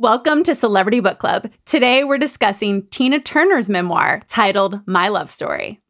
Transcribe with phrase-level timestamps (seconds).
[0.00, 1.50] Welcome to Celebrity Book Club.
[1.66, 5.80] Today we're discussing Tina Turner's memoir titled My Love Story.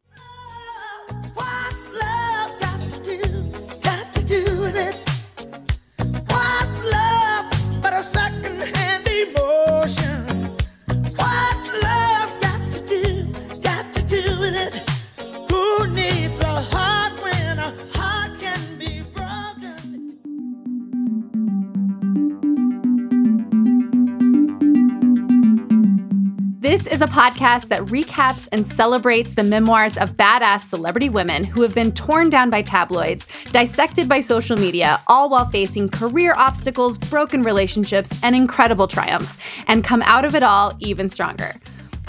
[26.61, 31.61] This is a podcast that recaps and celebrates the memoirs of badass celebrity women who
[31.61, 36.97] have been torn down by tabloids, dissected by social media, all while facing career obstacles,
[36.97, 39.37] broken relationships, and incredible triumphs,
[39.67, 41.53] and come out of it all even stronger.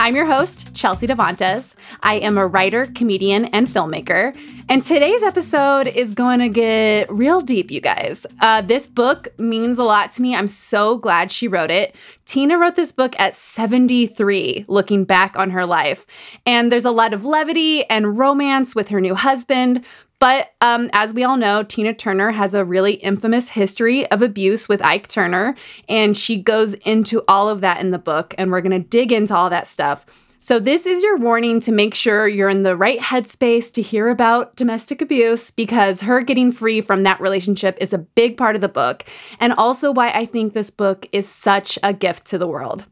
[0.00, 1.76] I'm your host, Chelsea Devantez.
[2.02, 4.36] I am a writer, comedian, and filmmaker.
[4.68, 8.26] And today's episode is going to get real deep, you guys.
[8.40, 10.34] Uh, this book means a lot to me.
[10.34, 11.94] I'm so glad she wrote it.
[12.24, 16.06] Tina wrote this book at 73, looking back on her life.
[16.46, 19.84] And there's a lot of levity and romance with her new husband,
[20.20, 24.68] but um, as we all know, Tina Turner has a really infamous history of abuse
[24.68, 25.56] with Ike Turner,
[25.88, 29.12] and she goes into all of that in the book, and we're going to dig
[29.12, 30.04] into all that stuff.
[30.42, 34.08] So, this is your warning to make sure you're in the right headspace to hear
[34.08, 38.62] about domestic abuse because her getting free from that relationship is a big part of
[38.62, 39.04] the book,
[39.38, 42.86] and also why I think this book is such a gift to the world.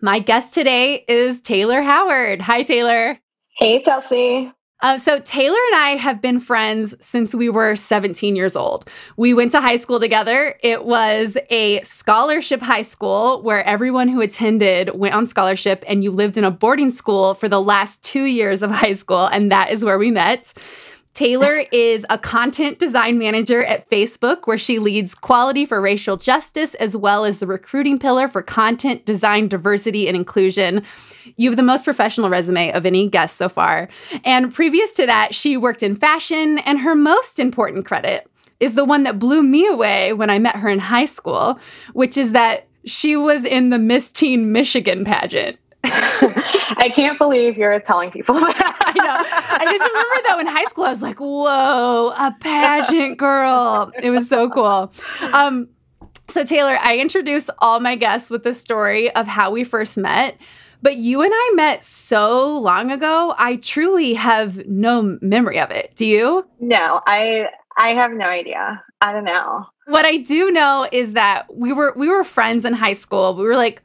[0.00, 2.40] My guest today is Taylor Howard.
[2.40, 3.20] Hi, Taylor.
[3.56, 4.52] Hey, Chelsea.
[4.84, 8.86] Uh, so Taylor and I have been friends since we were 17 years old.
[9.16, 10.58] We went to high school together.
[10.62, 16.10] It was a scholarship high school where everyone who attended went on scholarship, and you
[16.10, 19.70] lived in a boarding school for the last two years of high school, and that
[19.70, 20.52] is where we met.
[21.14, 26.74] Taylor is a content design manager at Facebook, where she leads quality for racial justice
[26.74, 30.84] as well as the recruiting pillar for content design, diversity, and inclusion.
[31.36, 33.88] You have the most professional resume of any guest so far.
[34.24, 38.84] And previous to that, she worked in fashion, and her most important credit is the
[38.84, 41.58] one that blew me away when I met her in high school,
[41.92, 45.58] which is that she was in the Miss Teen Michigan pageant.
[45.84, 48.82] I can't believe you're telling people that.
[48.86, 49.64] I know.
[49.66, 53.92] I just remember though in high school, I was like, whoa, a pageant girl.
[54.02, 54.92] It was so cool.
[55.32, 55.68] Um,
[56.28, 60.36] so, Taylor, I introduce all my guests with the story of how we first met.
[60.84, 65.94] But you and I met so long ago, I truly have no memory of it.
[65.96, 66.46] Do you?
[66.60, 67.46] No, I
[67.78, 68.84] I have no idea.
[69.00, 69.64] I don't know.
[69.86, 73.34] What I do know is that we were we were friends in high school.
[73.34, 73.82] We were like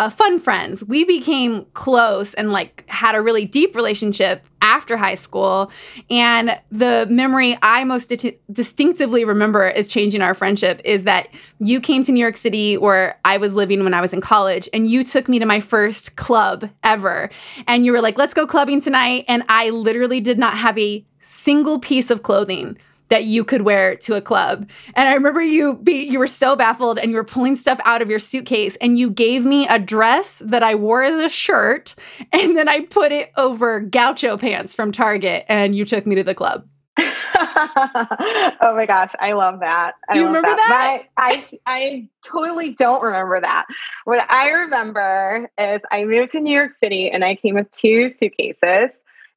[0.00, 0.82] uh, fun friends.
[0.82, 5.70] We became close and like had a really deep relationship after high school.
[6.08, 11.82] And the memory I most di- distinctively remember is changing our friendship is that you
[11.82, 14.88] came to New York City where I was living when I was in college and
[14.88, 17.28] you took me to my first club ever.
[17.66, 19.26] And you were like, let's go clubbing tonight.
[19.28, 22.78] And I literally did not have a single piece of clothing
[23.10, 24.68] that you could wear to a club.
[24.94, 28.00] And I remember you be you were so baffled and you were pulling stuff out
[28.00, 31.94] of your suitcase and you gave me a dress that I wore as a shirt
[32.32, 36.24] and then I put it over gaucho pants from Target and you took me to
[36.24, 36.66] the club.
[37.00, 39.94] oh my gosh, I love that.
[40.12, 40.66] Do you remember that?
[40.68, 41.04] that?
[41.16, 43.66] I, I I totally don't remember that.
[44.04, 48.10] What I remember is I moved to New York City and I came with two
[48.10, 48.90] suitcases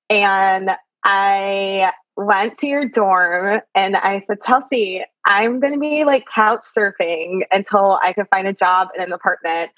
[0.09, 0.71] and
[1.03, 6.61] I went to your dorm and I said, Chelsea, I'm going to be like couch
[6.77, 9.71] surfing until I can find a job in an apartment.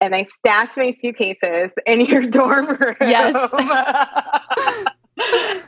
[0.00, 2.96] And I stashed my suitcases in your dorm room.
[3.00, 3.52] Yes.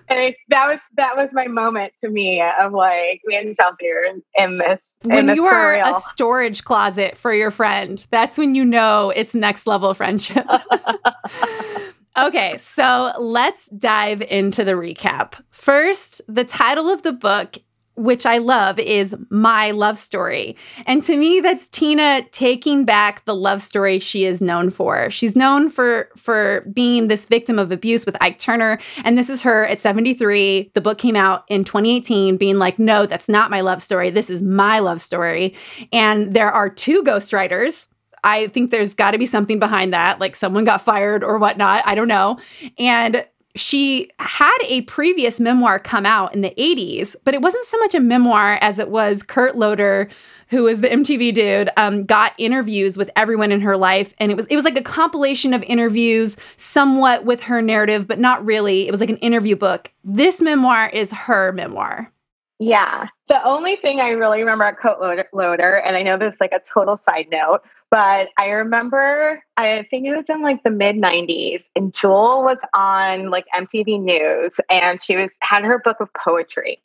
[0.08, 4.04] and that was that was my moment to me of like me and Chelsea are
[4.04, 4.92] in, in this.
[5.02, 9.10] When in this you are a storage closet for your friend, that's when you know
[9.16, 10.46] it's next level friendship.
[12.18, 15.34] Okay, so let's dive into the recap.
[15.50, 17.58] First, the title of the book
[17.98, 20.56] which I love, is My Love Story.
[20.86, 25.10] And to me, that's Tina taking back the love story she is known for.
[25.10, 28.78] She's known for for being this victim of abuse with Ike Turner.
[29.04, 30.70] And this is her at 73.
[30.74, 34.10] The book came out in 2018, being like, no, that's not my love story.
[34.10, 35.54] This is my love story.
[35.92, 37.88] And there are two ghostwriters
[38.24, 41.82] I think there's got to be something behind that, like someone got fired or whatnot.
[41.86, 42.38] I don't know.
[42.78, 43.26] And
[43.58, 47.94] she had a previous memoir come out in the 80s, but it wasn't so much
[47.94, 50.08] a memoir as it was Kurt Loder,
[50.48, 54.36] who was the MTV dude, um, got interviews with everyone in her life, and it
[54.36, 58.86] was it was like a compilation of interviews, somewhat with her narrative, but not really.
[58.86, 59.92] It was like an interview book.
[60.04, 62.12] This memoir is her memoir.
[62.58, 63.06] Yeah.
[63.28, 66.52] The only thing I really remember at Kurt Loder, and I know this is like
[66.52, 70.96] a total side note, but I remember, I think it was in like the mid
[70.96, 76.08] 90s, and Jewel was on like MTV News and she was had her book of
[76.12, 76.82] poetry.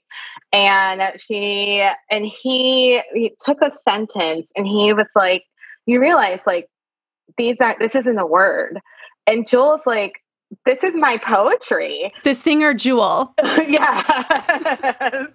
[0.51, 5.43] And she, and he, he took a sentence and he was like,
[5.85, 6.69] You realize like
[7.37, 8.79] these aren't, this isn't a word.
[9.27, 10.13] And Jewel's like,
[10.65, 12.13] this is my poetry.
[12.23, 13.33] The singer Jewel.
[13.67, 14.03] yeah.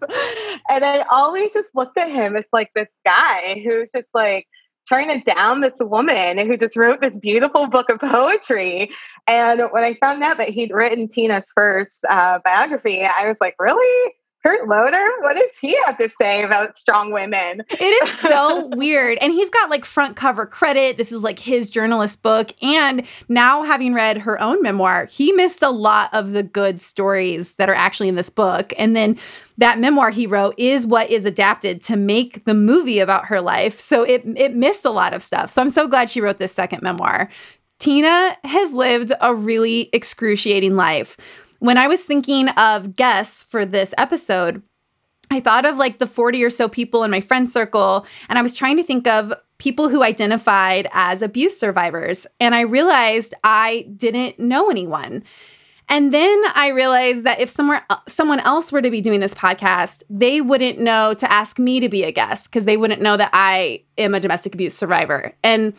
[0.70, 4.46] and I always just looked at him as like this guy who's just like,
[4.88, 8.90] trying to down this woman who just wrote this beautiful book of poetry.
[9.26, 13.54] And when I found out that he'd written Tina's first uh, biography, I was like,
[13.58, 14.14] really?
[14.48, 17.62] Kurt Loder, what does he have to say about strong women?
[17.68, 19.18] It is so weird.
[19.20, 20.96] And he's got like front cover credit.
[20.96, 22.54] This is like his journalist book.
[22.62, 27.56] And now, having read her own memoir, he missed a lot of the good stories
[27.56, 28.72] that are actually in this book.
[28.78, 29.18] And then
[29.58, 33.78] that memoir he wrote is what is adapted to make the movie about her life.
[33.78, 35.50] So it, it missed a lot of stuff.
[35.50, 37.28] So I'm so glad she wrote this second memoir.
[37.78, 41.18] Tina has lived a really excruciating life
[41.58, 44.62] when I was thinking of guests for this episode,
[45.30, 48.42] I thought of like the 40 or so people in my friend circle, and I
[48.42, 52.26] was trying to think of people who identified as abuse survivors.
[52.40, 55.24] And I realized I didn't know anyone.
[55.88, 59.34] And then I realized that if somewhere uh, someone else were to be doing this
[59.34, 63.16] podcast, they wouldn't know to ask me to be a guest because they wouldn't know
[63.16, 65.32] that I am a domestic abuse survivor.
[65.42, 65.74] And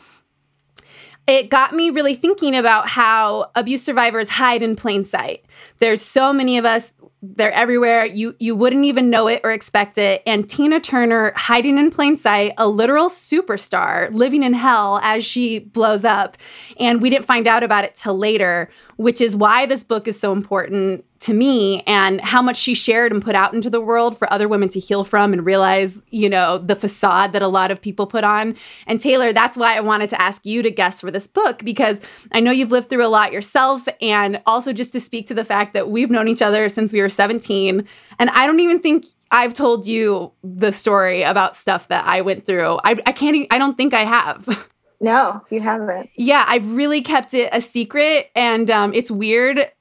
[1.27, 5.45] it got me really thinking about how abuse survivors hide in plain sight.
[5.79, 8.05] There's so many of us, they're everywhere.
[8.05, 10.23] You you wouldn't even know it or expect it.
[10.25, 15.59] And Tina Turner hiding in plain sight, a literal superstar living in hell as she
[15.59, 16.37] blows up.
[16.79, 20.17] And we didn't find out about it till later, which is why this book is
[20.17, 24.17] so important to me and how much she shared and put out into the world
[24.17, 27.71] for other women to heal from and realize, you know, the facade that a lot
[27.71, 28.55] of people put on.
[28.87, 31.99] And Taylor, that's why I wanted to ask you to guest for this book because
[32.31, 35.43] I know you've lived through a lot yourself and also just to speak to the
[35.49, 37.85] fact that we've known each other since we were 17
[38.19, 42.45] and I don't even think I've told you the story about stuff that I went
[42.45, 42.79] through.
[42.83, 44.67] I, I can't I don't think I have.
[45.01, 46.09] No, you haven't.
[46.15, 49.71] Yeah, I've really kept it a secret and um, it's weird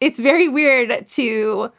[0.00, 1.72] it's very weird to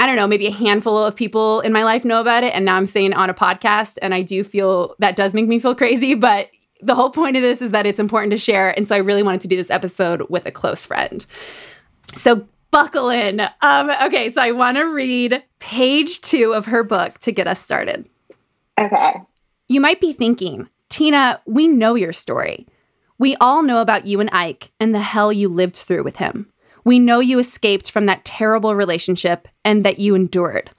[0.00, 2.54] I don't know, maybe a handful of people in my life know about it.
[2.54, 3.98] And now I'm saying on a podcast.
[4.00, 6.14] And I do feel that does make me feel crazy.
[6.14, 6.48] But
[6.80, 8.70] the whole point of this is that it's important to share.
[8.78, 11.26] And so I really wanted to do this episode with a close friend.
[12.14, 13.40] So buckle in.
[13.60, 17.60] Um, okay, so I want to read page two of her book to get us
[17.60, 18.08] started.
[18.78, 19.14] Okay.
[19.68, 22.66] You might be thinking, Tina, we know your story.
[23.18, 26.50] We all know about you and Ike and the hell you lived through with him.
[26.84, 30.70] We know you escaped from that terrible relationship and that you endured.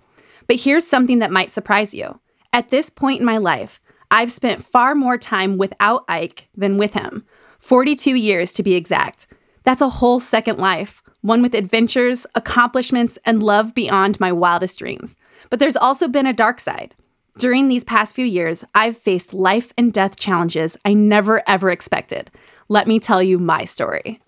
[0.47, 2.19] But here's something that might surprise you.
[2.51, 3.79] At this point in my life,
[4.09, 7.25] I've spent far more time without Ike than with him
[7.59, 9.27] 42 years to be exact.
[9.63, 15.15] That's a whole second life, one with adventures, accomplishments, and love beyond my wildest dreams.
[15.49, 16.95] But there's also been a dark side.
[17.37, 22.29] During these past few years, I've faced life and death challenges I never ever expected.
[22.67, 24.21] Let me tell you my story.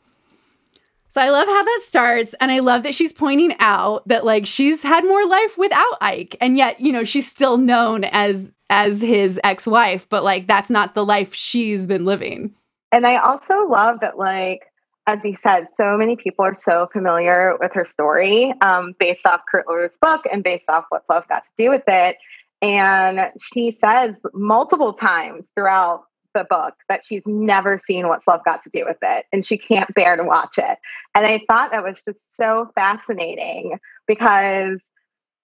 [1.10, 2.34] So I love how that starts.
[2.40, 6.36] And I love that she's pointing out that like she's had more life without Ike.
[6.42, 10.96] And yet, you know, she's still known as as his ex-wife, but like that's not
[10.96, 12.56] the life she's been living.
[12.92, 14.73] And I also love that like
[15.06, 19.42] as you said, so many people are so familiar with her story um, based off
[19.52, 22.18] Kurt Loder's book and based off what love got to do with it.
[22.62, 28.64] And she says multiple times throughout the book that she's never seen What's Love Got
[28.64, 30.78] to Do with It and she can't bear to watch it.
[31.14, 34.82] And I thought that was just so fascinating because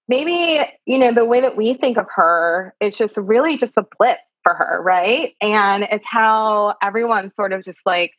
[0.07, 3.85] maybe, you know, the way that we think of her is just really just a
[3.97, 5.35] blip for her, right?
[5.41, 8.13] And it's how everyone sort of just like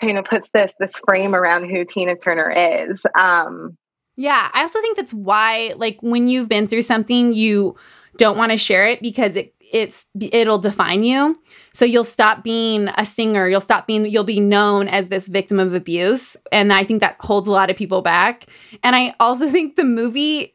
[0.00, 3.02] kind of puts this this frame around who Tina Turner is.
[3.18, 3.76] Um
[4.16, 7.76] yeah, I also think that's why like when you've been through something you
[8.16, 11.38] don't want to share it because it it's it'll define you.
[11.72, 15.58] So you'll stop being a singer, you'll stop being you'll be known as this victim
[15.58, 18.46] of abuse and I think that holds a lot of people back.
[18.82, 20.54] And I also think the movie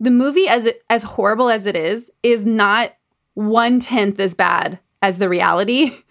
[0.00, 2.92] the movie as it, as horrible as it is is not
[3.34, 5.92] one tenth as bad as the reality.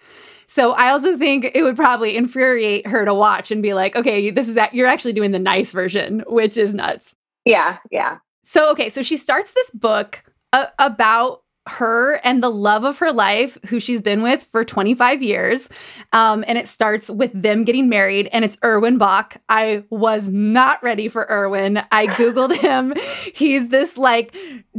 [0.48, 4.30] So I also think it would probably infuriate her to watch and be like, okay,
[4.30, 7.14] this is a- you're actually doing the nice version, which is nuts.
[7.44, 8.18] Yeah, yeah.
[8.42, 10.24] So okay, so she starts this book
[10.54, 15.22] uh, about her and the love of her life, who she's been with for 25
[15.22, 15.68] years.
[16.12, 19.36] Um, and it starts with them getting married, and it's Erwin Bach.
[19.48, 21.82] I was not ready for Erwin.
[21.92, 22.94] I Googled him.
[23.34, 24.34] He's this like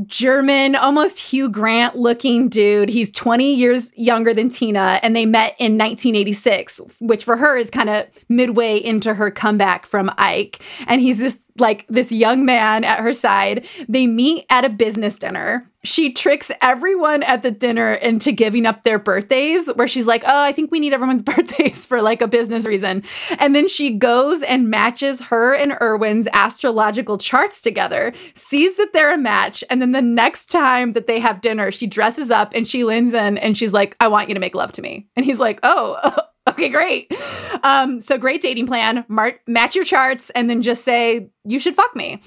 [0.05, 2.89] German, almost Hugh Grant looking dude.
[2.89, 7.69] He's 20 years younger than Tina, and they met in 1986, which for her is
[7.69, 10.61] kind of midway into her comeback from Ike.
[10.87, 13.65] And he's this like this young man at her side.
[13.87, 15.68] They meet at a business dinner.
[15.83, 20.41] She tricks everyone at the dinner into giving up their birthdays, where she's like, Oh,
[20.43, 23.03] I think we need everyone's birthdays for like a business reason.
[23.37, 29.13] And then she goes and matches her and Erwin's astrological charts together, sees that they're
[29.13, 29.63] a match.
[29.69, 33.13] And then the next time that they have dinner, she dresses up and she leans
[33.13, 35.07] in and she's like, I want you to make love to me.
[35.15, 35.97] And he's like, Oh,
[36.49, 37.13] Okay, great.
[37.61, 39.05] Um, so great dating plan.
[39.07, 42.21] Mar- match your charts and then just say you should fuck me.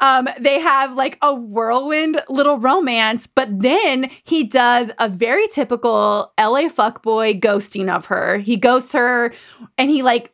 [0.00, 6.32] Um, they have like a whirlwind little romance, but then he does a very typical
[6.38, 8.38] LA fuckboy ghosting of her.
[8.38, 9.32] He ghosts her
[9.76, 10.32] and he like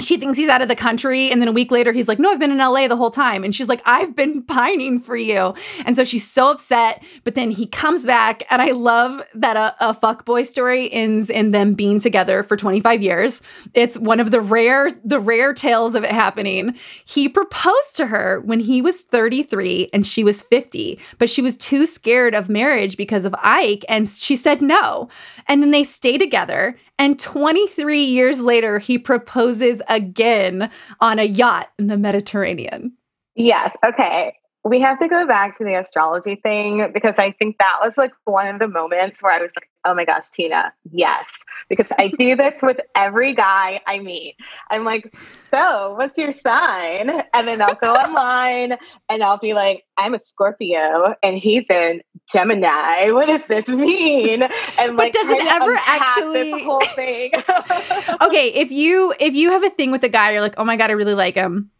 [0.00, 1.30] she thinks he's out of the country.
[1.30, 3.44] And then a week later, he's like, No, I've been in LA the whole time.
[3.44, 5.54] And she's like, I've been pining for you.
[5.86, 7.02] And so she's so upset.
[7.24, 8.42] But then he comes back.
[8.50, 13.02] And I love that a, a fuckboy story ends in them being together for 25
[13.02, 13.40] years.
[13.72, 16.76] It's one of the rare, the rare tales of it happening.
[17.06, 21.56] He proposed to her when he was 33 and she was 50, but she was
[21.56, 23.84] too scared of marriage because of Ike.
[23.88, 25.08] And she said no.
[25.48, 26.76] And then they stay together.
[26.98, 32.96] And 23 years later, he proposes again on a yacht in the Mediterranean.
[33.34, 33.74] Yes.
[33.84, 34.34] Okay.
[34.66, 38.12] We have to go back to the astrology thing because I think that was like
[38.24, 41.30] one of the moments where I was like, oh my gosh, Tina, yes.
[41.68, 44.36] Because I do this with every guy I meet.
[44.68, 45.14] I'm like,
[45.52, 47.22] so what's your sign?
[47.32, 48.76] And then I'll go online
[49.08, 53.12] and I'll be like, I'm a Scorpio and he's in Gemini.
[53.12, 54.42] What does this mean?
[54.78, 57.30] And like, but does it ever actually whole thing?
[58.20, 60.76] okay, if you if you have a thing with a guy, you're like, oh my
[60.76, 61.70] god, I really like him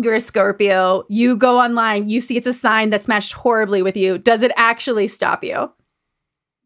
[0.00, 3.96] you're a Scorpio, you go online, you see it's a sign that's matched horribly with
[3.96, 4.18] you.
[4.18, 5.70] Does it actually stop you?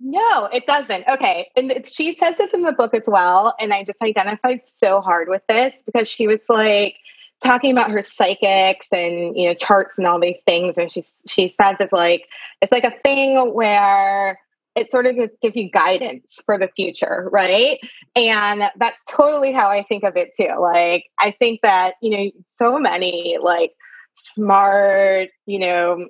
[0.01, 1.07] No, it doesn't.
[1.09, 1.51] Okay.
[1.57, 3.55] And she says this in the book as well.
[3.61, 6.97] And I just identified so hard with this because she was like
[7.43, 10.79] talking about her psychics and, you know, charts and all these things.
[10.79, 12.27] And she, she says it's like,
[12.63, 14.39] it's like a thing where
[14.77, 17.81] it sort of gives, gives you guidance for the future, right?
[18.15, 20.55] And that's totally how I think of it too.
[20.61, 23.73] Like, I think that, you know, so many like
[24.17, 26.07] smart, you know,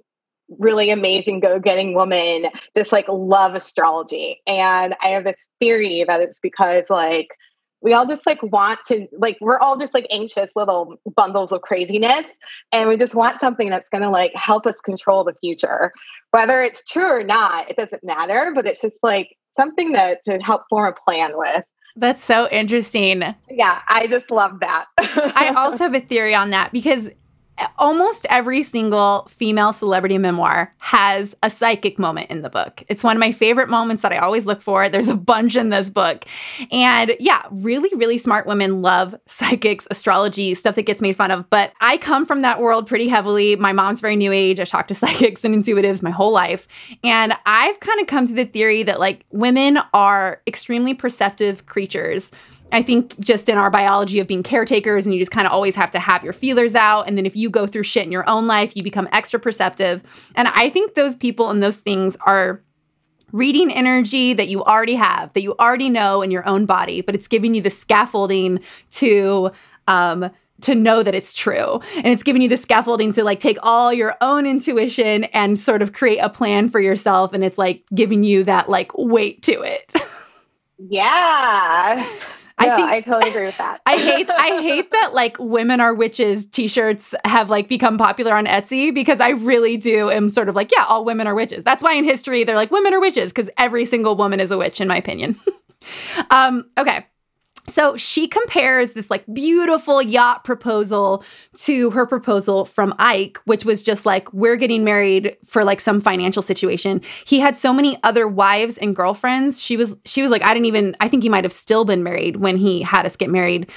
[0.58, 6.40] really amazing go-getting woman just like love astrology and i have this theory that it's
[6.40, 7.28] because like
[7.82, 11.62] we all just like want to like we're all just like anxious little bundles of
[11.62, 12.26] craziness
[12.72, 15.92] and we just want something that's going to like help us control the future
[16.30, 20.38] whether it's true or not it doesn't matter but it's just like something that to
[20.38, 21.64] help form a plan with
[21.96, 23.34] That's so interesting.
[23.50, 24.86] Yeah, I just love that.
[24.98, 27.10] I also have a theory on that because
[27.78, 32.82] almost every single female celebrity memoir has a psychic moment in the book.
[32.88, 34.88] It's one of my favorite moments that I always look for.
[34.88, 36.24] There's a bunch in this book.
[36.70, 41.48] And yeah, really, really smart women love psychics, astrology, stuff that gets made fun of.
[41.50, 43.56] But I come from that world pretty heavily.
[43.56, 44.60] My mom's very new age.
[44.60, 46.68] I talked to psychics and intuitives my whole life.
[47.02, 52.30] And I've kind of come to the theory that like women are extremely perceptive creatures
[52.72, 55.74] I think just in our biology of being caretakers and you just kind of always
[55.74, 57.08] have to have your feelers out.
[57.08, 60.02] And then if you go through shit in your own life, you become extra perceptive.
[60.34, 62.62] And I think those people and those things are
[63.32, 67.14] reading energy that you already have, that you already know in your own body, but
[67.14, 68.60] it's giving you the scaffolding
[68.90, 69.50] to,
[69.86, 70.30] um,
[70.62, 71.80] to know that it's true.
[71.96, 75.80] And it's giving you the scaffolding to like take all your own intuition and sort
[75.80, 77.32] of create a plan for yourself.
[77.32, 79.92] And it's like giving you that like weight to it.
[80.88, 82.06] Yeah.
[82.60, 83.80] I think I totally agree with that.
[83.86, 88.46] I hate I hate that like women are witches t-shirts have like become popular on
[88.46, 91.64] Etsy because I really do am sort of like, yeah, all women are witches.
[91.64, 94.58] That's why in history they're like women are witches because every single woman is a
[94.58, 95.40] witch in my opinion.
[96.30, 97.06] um, okay.
[97.70, 101.24] So she compares this like beautiful yacht proposal
[101.58, 106.00] to her proposal from Ike, which was just like, we're getting married for like some
[106.00, 107.00] financial situation.
[107.24, 109.62] He had so many other wives and girlfriends.
[109.62, 112.02] She was, she was like, I didn't even, I think he might have still been
[112.02, 113.70] married when he had us get married.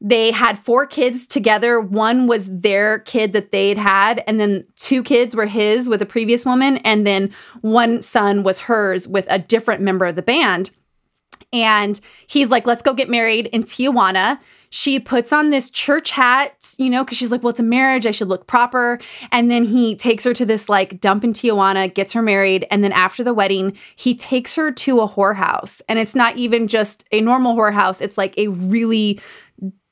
[0.00, 1.80] They had four kids together.
[1.80, 6.06] One was their kid that they'd had, and then two kids were his with a
[6.06, 10.70] previous woman, and then one son was hers with a different member of the band.
[11.62, 14.38] And he's like, let's go get married in Tijuana.
[14.70, 18.06] She puts on this church hat, you know, because she's like, well, it's a marriage.
[18.06, 18.98] I should look proper.
[19.30, 22.66] And then he takes her to this like dump in Tijuana, gets her married.
[22.70, 25.80] And then after the wedding, he takes her to a whorehouse.
[25.88, 29.20] And it's not even just a normal whorehouse, it's like a really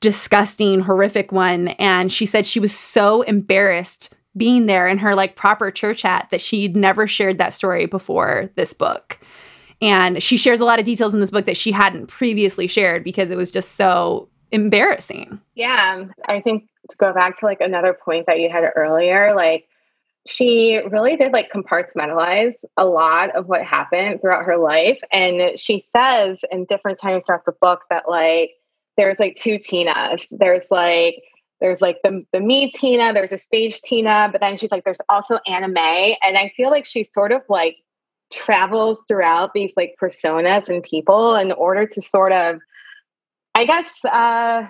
[0.01, 1.69] disgusting, horrific one.
[1.69, 6.27] And she said she was so embarrassed being there in her like proper church hat
[6.31, 9.19] that she'd never shared that story before this book.
[9.81, 13.03] And she shares a lot of details in this book that she hadn't previously shared
[13.03, 15.39] because it was just so embarrassing.
[15.55, 16.05] Yeah.
[16.27, 19.67] I think to go back to like another point that you had earlier, like
[20.27, 24.99] she really did like compartmentalize a lot of what happened throughout her life.
[25.11, 28.51] And she says in different times throughout the book that like
[28.97, 30.25] there's like two Tinas.
[30.31, 31.21] There's like
[31.61, 35.01] there's like the the me Tina, there's a stage Tina, but then she's like there's
[35.09, 36.17] also May.
[36.23, 37.77] And I feel like she's sort of like
[38.35, 42.59] travels throughout these like personas and people in order to sort of
[43.53, 44.65] i guess uh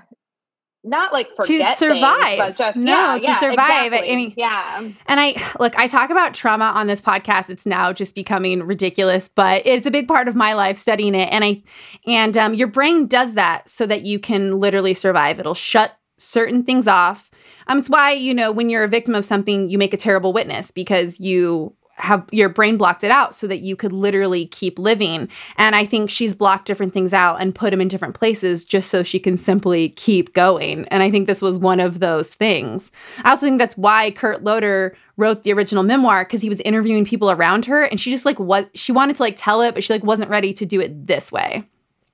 [0.86, 2.38] not like to survive.
[2.38, 3.88] things, just, no yeah, to yeah, survive.
[3.88, 4.12] Exactly.
[4.12, 4.80] I mean, yeah.
[5.08, 7.50] and i look i talk about trauma on this podcast.
[7.50, 11.30] It's now just becoming ridiculous but it's a big part of my life studying it
[11.32, 11.64] and i
[12.06, 15.40] and um, your brain does that so that you can literally survive.
[15.40, 17.32] It'll shut certain things off.
[17.68, 20.34] Um, it's why you know when you're a victim of something you make a terrible
[20.34, 24.78] witness because you have your brain blocked it out so that you could literally keep
[24.78, 25.30] living.
[25.58, 28.90] And I think she's blocked different things out and put them in different places just
[28.90, 30.86] so she can simply keep going.
[30.90, 32.92] And I think this was one of those things.
[33.24, 37.06] I also think that's why Kurt Loder wrote the original memoir because he was interviewing
[37.06, 39.84] people around her and she just like what she wanted to like tell it, but
[39.84, 41.64] she like wasn't ready to do it this way.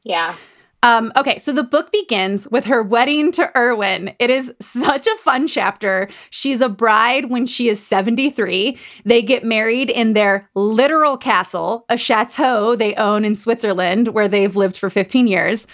[0.03, 0.35] Yeah.
[0.83, 4.15] Um, okay, so the book begins with her wedding to Erwin.
[4.17, 6.09] It is such a fun chapter.
[6.31, 8.77] She's a bride when she is 73.
[9.05, 14.55] They get married in their literal castle, a chateau they own in Switzerland, where they've
[14.55, 15.67] lived for 15 years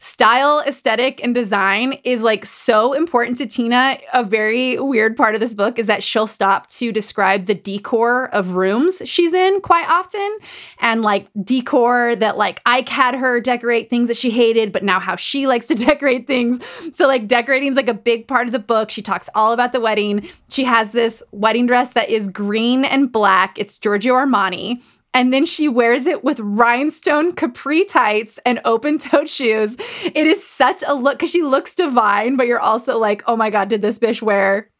[0.00, 3.98] style, aesthetic, and design is like so important to Tina.
[4.12, 8.28] A very weird part of this book is that she'll stop to describe the decor
[8.28, 10.38] of rooms she's in quite often
[10.78, 15.00] and like decor that like Ike had her decorate things that she hated, but now
[15.00, 16.64] how she likes to decorate things.
[16.92, 18.90] So, like, decorating is like a big part of the book.
[18.90, 20.28] She talks all about the wedding.
[20.48, 24.82] She has this wedding dress that is green and black, it's Giorgio Armani
[25.14, 29.76] and then she wears it with rhinestone capri tights and open toed shoes.
[30.04, 33.50] It is such a look because she looks divine, but you're also like, oh my
[33.50, 34.70] God, did this bitch wear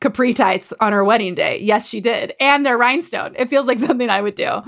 [0.00, 1.58] capri tights on her wedding day?
[1.60, 2.34] Yes, she did.
[2.40, 3.34] And they're rhinestone.
[3.36, 4.62] It feels like something I would do.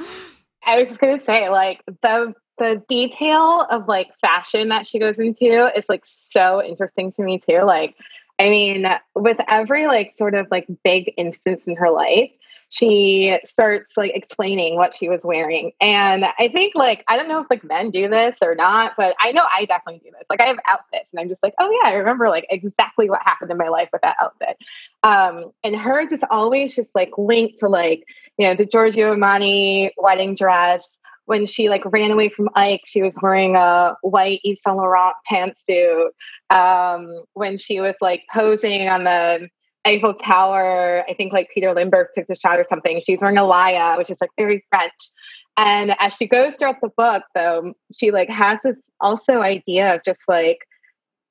[0.66, 5.18] I was just gonna say, like, the the detail of like fashion that she goes
[5.18, 7.62] into is like so interesting to me too.
[7.64, 7.96] Like,
[8.38, 12.31] I mean, with every like sort of like big instance in her life,
[12.75, 15.71] she starts like explaining what she was wearing.
[15.81, 19.15] And I think like I don't know if like men do this or not, but
[19.21, 20.27] I know I definitely do this.
[20.29, 23.23] Like I have outfits and I'm just like, oh yeah, I remember like exactly what
[23.23, 24.57] happened in my life with that outfit.
[25.05, 28.03] Um, and hers is always just like linked to like,
[28.39, 33.03] you know, the Giorgio Armani wedding dress when she like ran away from Ike, she
[33.03, 36.09] was wearing a white Yves Saint Laurent pantsuit.
[36.51, 39.49] Um, when she was like posing on the
[39.87, 43.03] Eiffel Tower, I think like Peter Lindbergh took a shot or something.
[43.05, 45.11] She's wearing Alaïa, which is like very French.
[45.57, 50.03] And as she goes throughout the book, though, she like has this also idea of
[50.05, 50.59] just like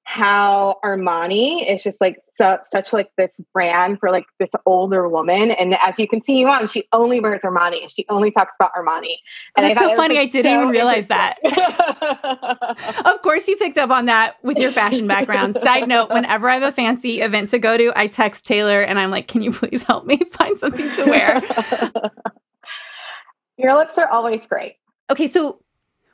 [0.05, 5.51] how Armani is just like so, such like this brand for like this older woman.
[5.51, 7.89] And as you continue on, she only wears Armani.
[7.89, 9.15] She only talks about Armani.
[9.55, 10.17] And That's so funny.
[10.17, 11.37] I didn't so even realize that.
[13.05, 15.55] of course, you picked up on that with your fashion background.
[15.55, 18.99] Side note: Whenever I have a fancy event to go to, I text Taylor and
[18.99, 21.41] I'm like, "Can you please help me find something to wear?"
[23.57, 24.75] Your looks are always great.
[25.09, 25.59] Okay, so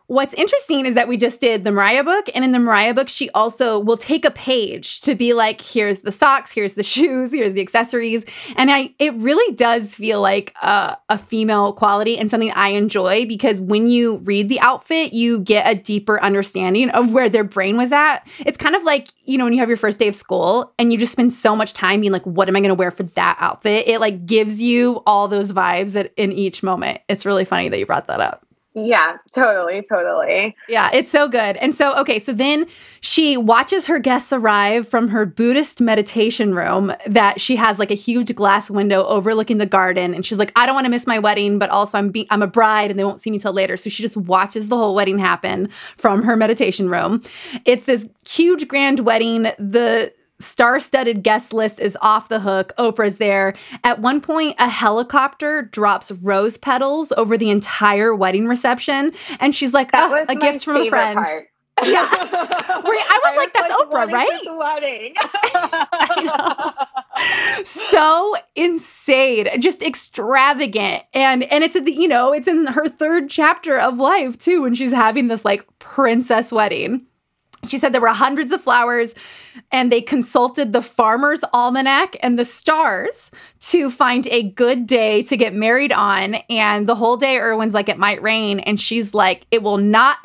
[0.09, 3.09] What's interesting is that we just did the Mariah book, and in the Mariah book,
[3.09, 7.31] she also will take a page to be like, here's the socks, here's the shoes,
[7.31, 12.27] here's the accessories, and I it really does feel like a, a female quality and
[12.31, 17.13] something I enjoy because when you read the outfit, you get a deeper understanding of
[17.13, 18.27] where their brain was at.
[18.39, 20.91] It's kind of like you know when you have your first day of school and
[20.91, 23.03] you just spend so much time being like, what am I going to wear for
[23.03, 23.87] that outfit?
[23.87, 26.99] It like gives you all those vibes at, in each moment.
[27.07, 28.43] It's really funny that you brought that up.
[28.75, 30.55] Yeah, totally, totally.
[30.67, 31.57] Yeah, it's so good.
[31.57, 32.67] And so, okay, so then
[33.01, 37.95] she watches her guests arrive from her Buddhist meditation room that she has like a
[37.95, 40.13] huge glass window overlooking the garden.
[40.13, 42.43] And she's like, I don't want to miss my wedding, but also I'm be- I'm
[42.43, 43.75] a bride and they won't see me till later.
[43.75, 47.23] So she just watches the whole wedding happen from her meditation room.
[47.65, 49.43] It's this huge grand wedding.
[49.57, 52.73] The star-studded guest list is off the hook.
[52.77, 53.53] Oprah's there.
[53.83, 59.73] At one point, a helicopter drops rose petals over the entire wedding reception, and she's
[59.73, 61.49] like, oh, "A gift from a friend." Part.
[61.83, 65.13] Yeah, I was I like, "That's like, Oprah, right?" wedding.
[67.63, 73.97] so insane, just extravagant, and and it's you know it's in her third chapter of
[73.97, 77.05] life too, when she's having this like princess wedding.
[77.67, 79.13] She said there were hundreds of flowers,
[79.71, 85.37] and they consulted the Farmer's Almanac and the stars to find a good day to
[85.37, 86.35] get married on.
[86.49, 88.59] And the whole day, Erwin's like, it might rain.
[88.61, 90.17] And she's like, it will not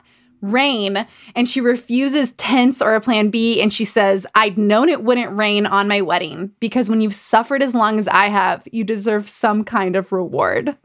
[0.44, 1.07] rain.
[1.35, 3.61] And she refuses tents or a plan B.
[3.61, 7.62] And she says, I'd known it wouldn't rain on my wedding because when you've suffered
[7.62, 10.77] as long as I have, you deserve some kind of reward.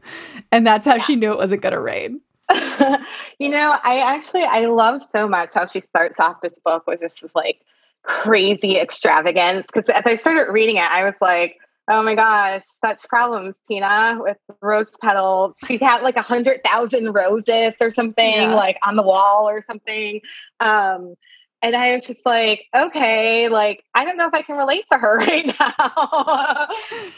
[0.50, 1.02] And that's how yeah.
[1.02, 2.20] she knew it wasn't going to rain.
[3.38, 7.00] you know, I actually I love so much how she starts off this book with
[7.00, 7.60] just this like
[8.02, 9.66] crazy extravagance.
[9.66, 11.58] Because as I started reading it, I was like,
[11.88, 15.58] oh my gosh, such problems, Tina, with rose petals.
[15.66, 18.54] She's had like a hundred thousand roses or something yeah.
[18.54, 20.20] like on the wall or something.
[20.60, 21.14] Um,
[21.62, 24.98] and I was just like, okay, like I don't know if I can relate to
[24.98, 25.80] her right now.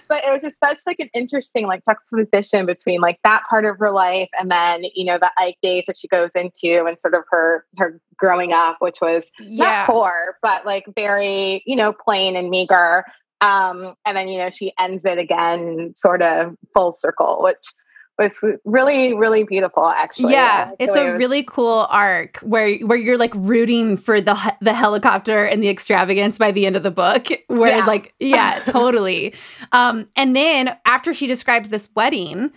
[0.09, 3.79] but it was just such like an interesting like juxtaposition between like that part of
[3.79, 7.15] her life and then, you know, the Ike days that she goes into and sort
[7.15, 9.65] of her her growing up, which was yeah.
[9.65, 13.05] not poor, but like very, you know, plain and meager.
[13.41, 17.73] Um, and then, you know, she ends it again sort of full circle, which
[18.19, 20.33] was really really beautiful actually.
[20.33, 24.37] Yeah, yeah it's a was- really cool arc where where you're like rooting for the
[24.61, 27.87] the helicopter and the extravagance by the end of the book whereas yeah.
[27.87, 29.35] like yeah totally.
[29.73, 32.53] Um and then after she describes this wedding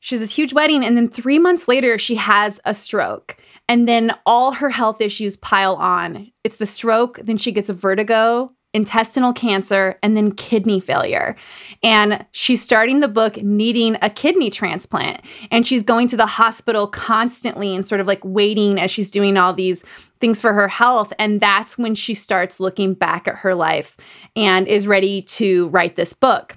[0.00, 3.36] she has this huge wedding and then 3 months later she has a stroke.
[3.68, 6.30] And then all her health issues pile on.
[6.44, 11.36] It's the stroke then she gets a vertigo intestinal cancer, and then kidney failure.
[11.82, 15.20] And she's starting the book needing a kidney transplant.
[15.50, 19.36] And she's going to the hospital constantly and sort of like waiting as she's doing
[19.36, 19.82] all these
[20.20, 21.12] things for her health.
[21.18, 23.96] And that's when she starts looking back at her life
[24.36, 26.56] and is ready to write this book.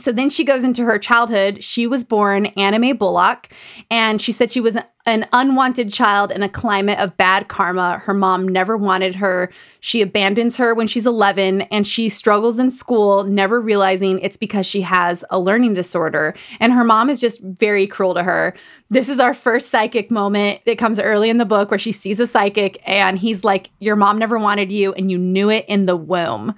[0.00, 1.62] So then she goes into her childhood.
[1.62, 3.48] She was born Anna Mae Bullock,
[3.90, 7.98] and she said she was an unwanted child in a climate of bad karma.
[7.98, 9.50] Her mom never wanted her.
[9.80, 14.66] She abandons her when she's 11, and she struggles in school, never realizing it's because
[14.66, 16.34] she has a learning disorder.
[16.60, 18.54] And her mom is just very cruel to her.
[18.90, 20.60] This is our first psychic moment.
[20.66, 23.96] It comes early in the book where she sees a psychic, and he's like, Your
[23.96, 26.54] mom never wanted you, and you knew it in the womb.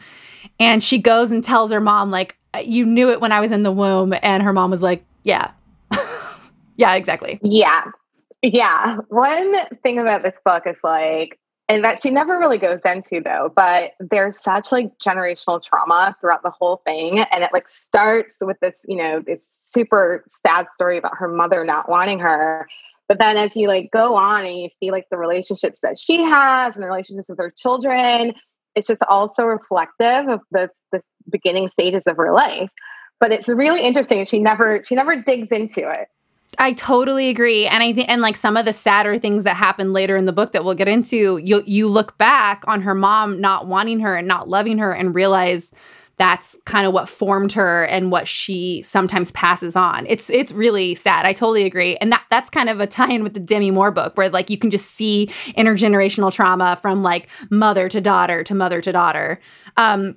[0.59, 3.63] And she goes and tells her mom, like, you knew it when I was in
[3.63, 4.15] the womb.
[4.23, 5.51] And her mom was like, yeah.
[6.77, 7.39] yeah, exactly.
[7.43, 7.85] Yeah.
[8.43, 8.97] Yeah.
[9.09, 11.39] One thing about this book is like,
[11.69, 16.43] and that she never really goes into though, but there's such like generational trauma throughout
[16.43, 17.21] the whole thing.
[17.21, 21.65] And it like starts with this, you know, this super sad story about her mother
[21.65, 22.69] not wanting her.
[23.09, 26.23] But then as you like go on and you see like the relationships that she
[26.23, 28.35] has and the relationships with her children,
[28.75, 32.71] it's just also reflective of the, the beginning stages of her life.
[33.21, 34.25] But it's really interesting.
[34.25, 36.09] She never she never digs into it.
[36.59, 37.67] I totally agree.
[37.67, 40.33] And I think and like some of the sadder things that happen later in the
[40.33, 44.17] book that we'll get into, you you look back on her mom not wanting her
[44.17, 45.73] and not loving her and realize
[46.23, 50.07] that's kind of what formed her and what she sometimes passes on.
[50.09, 51.27] It's it's really sad.
[51.27, 51.97] I totally agree.
[51.97, 54.57] And that that's kind of a tie-in with the Demi Moore book where like you
[54.57, 55.27] can just see
[55.59, 59.41] intergenerational trauma from like mother to daughter to mother to daughter.
[59.77, 60.17] Um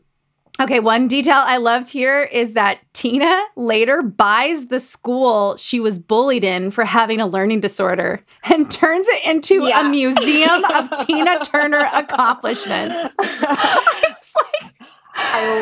[0.61, 5.99] Okay, one detail I loved here is that Tina later buys the school she was
[5.99, 9.87] bullied in for having a learning disorder and turns it into yeah.
[9.87, 12.95] a museum of Tina Turner accomplishments.
[13.19, 14.71] I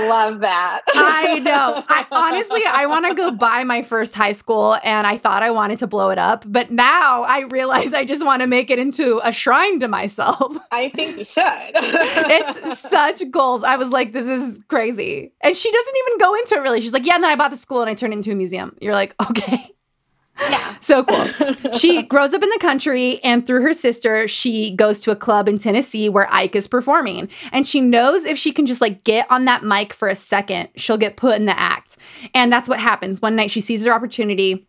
[0.09, 0.81] love that.
[0.93, 1.83] I know.
[1.87, 5.51] I honestly I want to go buy my first high school and I thought I
[5.51, 8.79] wanted to blow it up, but now I realize I just want to make it
[8.79, 10.57] into a shrine to myself.
[10.71, 11.43] I think you should.
[11.45, 13.63] it's such goals.
[13.63, 15.31] I was like this is crazy.
[15.41, 16.81] And she doesn't even go into it really.
[16.81, 18.35] She's like, "Yeah, and then I bought the school and I turned it into a
[18.35, 19.73] museum." You're like, "Okay."
[20.39, 20.69] Yeah.
[20.84, 21.72] So cool.
[21.72, 25.48] she grows up in the country, and through her sister, she goes to a club
[25.48, 27.30] in Tennessee where Ike is performing.
[27.54, 30.67] And she knows if she can just like get on that mic for a second,
[30.76, 31.96] she'll get put in the act.
[32.34, 33.22] And that's what happens.
[33.22, 34.67] One night she sees her opportunity.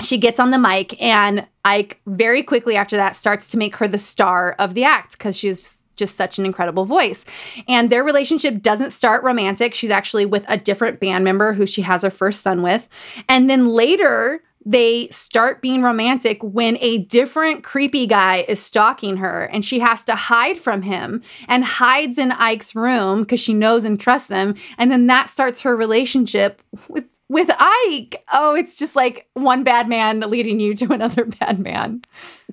[0.00, 3.86] She gets on the mic, and Ike very quickly after that starts to make her
[3.86, 7.24] the star of the act because she's just such an incredible voice.
[7.68, 9.74] And their relationship doesn't start romantic.
[9.74, 12.88] She's actually with a different band member who she has her first son with.
[13.28, 19.44] And then later, they start being romantic when a different creepy guy is stalking her
[19.44, 23.84] and she has to hide from him and hides in Ike's room because she knows
[23.84, 24.54] and trusts him.
[24.76, 28.24] And then that starts her relationship with with Ike.
[28.32, 32.02] Oh, it's just like one bad man leading you to another bad man.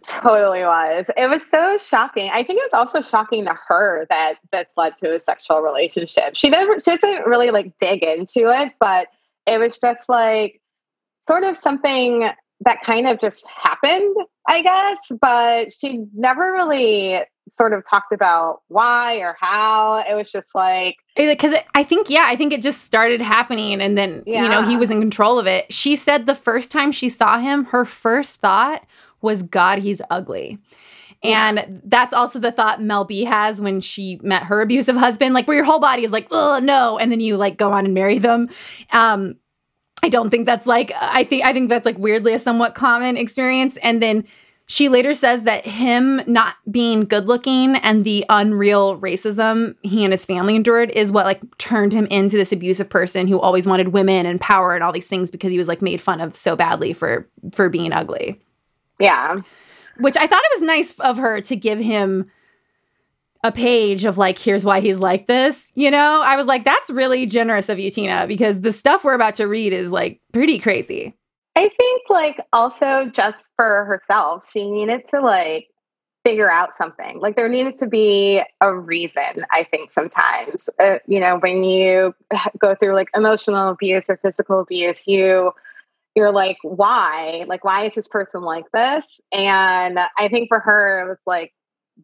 [0.04, 1.08] Totally was.
[1.18, 2.30] It was so shocking.
[2.32, 6.36] I think it was also shocking to her that this led to a sexual relationship.
[6.36, 9.08] She never she doesn't really like dig into it, but
[9.48, 10.62] it was just like
[11.28, 12.30] sort of something
[12.62, 14.16] that kind of just happened,
[14.48, 17.22] I guess, but she never really
[17.54, 20.04] sort of talked about why or how.
[20.10, 23.98] It was just like because I think yeah, I think it just started happening and
[23.98, 24.44] then yeah.
[24.44, 25.72] you know, he was in control of it.
[25.72, 28.86] She said the first time she saw him, her first thought
[29.22, 30.60] was god, he's ugly.
[31.24, 31.66] And yeah.
[31.84, 35.58] that's also the thought Mel B has when she met her abusive husband, like where
[35.58, 38.20] your whole body is like, oh no, and then you like go on and marry
[38.20, 38.50] them.
[38.92, 39.36] Um,
[40.04, 43.18] I don't think that's like I think I think that's like weirdly a somewhat common
[43.18, 43.78] experience.
[43.78, 44.26] And then
[44.68, 50.12] she later says that him not being good looking and the unreal racism he and
[50.12, 53.90] his family endured is what like turned him into this abusive person who always wanted
[53.90, 56.56] women and power and all these things because he was like made fun of so
[56.56, 58.40] badly for for being ugly.
[59.00, 59.42] Yeah.
[60.00, 62.30] Which I thought it was nice of her to give him
[63.48, 66.90] a page of like, here's why he's like this, you know, I was like, that's
[66.90, 70.60] really generous of you, Tina, because the stuff we're about to read is like pretty
[70.60, 71.16] crazy.
[71.56, 75.70] I think like also just for herself, she needed to like
[76.24, 77.20] figure out something.
[77.20, 80.70] Like there needed to be a reason, I think sometimes.
[80.78, 82.14] Uh, you know, when you
[82.60, 85.54] go through like emotional abuse or physical abuse, you
[86.16, 87.46] you're like, why?
[87.48, 89.06] Like why is this person like this?
[89.32, 91.54] And I think for her it was like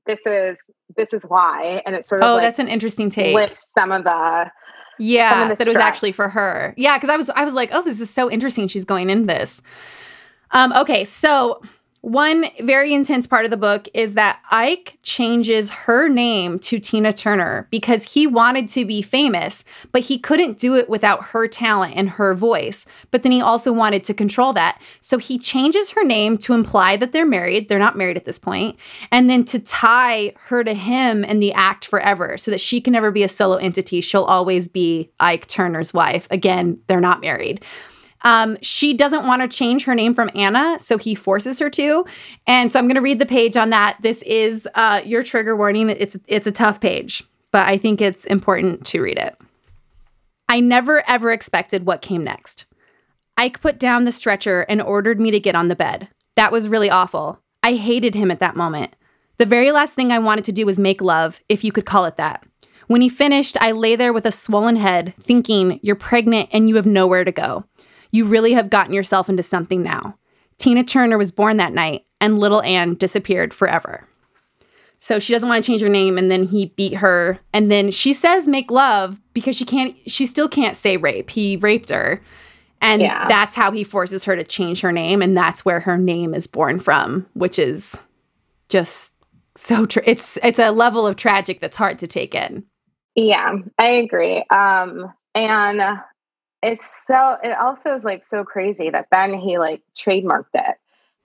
[0.06, 0.58] this is
[0.95, 3.34] this is why and it's sort of oh like that's an interesting take.
[3.34, 4.51] with some of the
[4.99, 6.73] yeah that it was actually for her.
[6.77, 8.67] Yeah because i was i was like oh this is so interesting.
[8.67, 9.62] She's going in this.
[10.51, 11.62] Um okay so
[12.04, 17.13] one very intense part of the book is that Ike changes her name to Tina
[17.13, 19.63] Turner because he wanted to be famous,
[19.94, 22.86] but he couldn't do it without her talent and her voice.
[23.12, 24.82] But then he also wanted to control that.
[25.00, 27.70] So he changes her name to imply that they're married.
[27.70, 28.78] They're not married at this point.
[29.10, 32.92] And then to tie her to him and the act forever so that she can
[32.92, 34.02] never be a solo entity.
[34.02, 36.28] She'll always be Ike Turner's wife.
[36.32, 37.63] Again, they're not married.
[38.23, 42.05] Um, she doesn't want to change her name from Anna, so he forces her to.
[42.47, 43.97] And so I'm going to read the page on that.
[44.01, 45.89] This is uh, your trigger warning.
[45.89, 49.38] It's it's a tough page, but I think it's important to read it.
[50.47, 52.65] I never ever expected what came next.
[53.38, 56.07] Ike put down the stretcher and ordered me to get on the bed.
[56.36, 57.39] That was really awful.
[57.63, 58.95] I hated him at that moment.
[59.38, 62.05] The very last thing I wanted to do was make love, if you could call
[62.05, 62.45] it that.
[62.88, 66.75] When he finished, I lay there with a swollen head, thinking, You're pregnant and you
[66.75, 67.65] have nowhere to go.
[68.13, 70.17] You really have gotten yourself into something now.
[70.58, 74.08] Tina Turner was born that night, and little Anne disappeared forever.
[74.97, 77.39] So she doesn't want to change her name, and then he beat her.
[77.52, 81.30] And then she says make love because she can't, she still can't say rape.
[81.30, 82.21] He raped her.
[82.80, 83.28] And yeah.
[83.28, 85.21] that's how he forces her to change her name.
[85.21, 87.99] And that's where her name is born from, which is
[88.69, 89.15] just
[89.58, 92.63] so, tra- it's, it's a level of tragic that's hard to take in.
[93.15, 94.43] Yeah, I agree.
[94.49, 95.82] Um, and
[96.63, 100.78] it's so it also is like so crazy that then he like trademarked it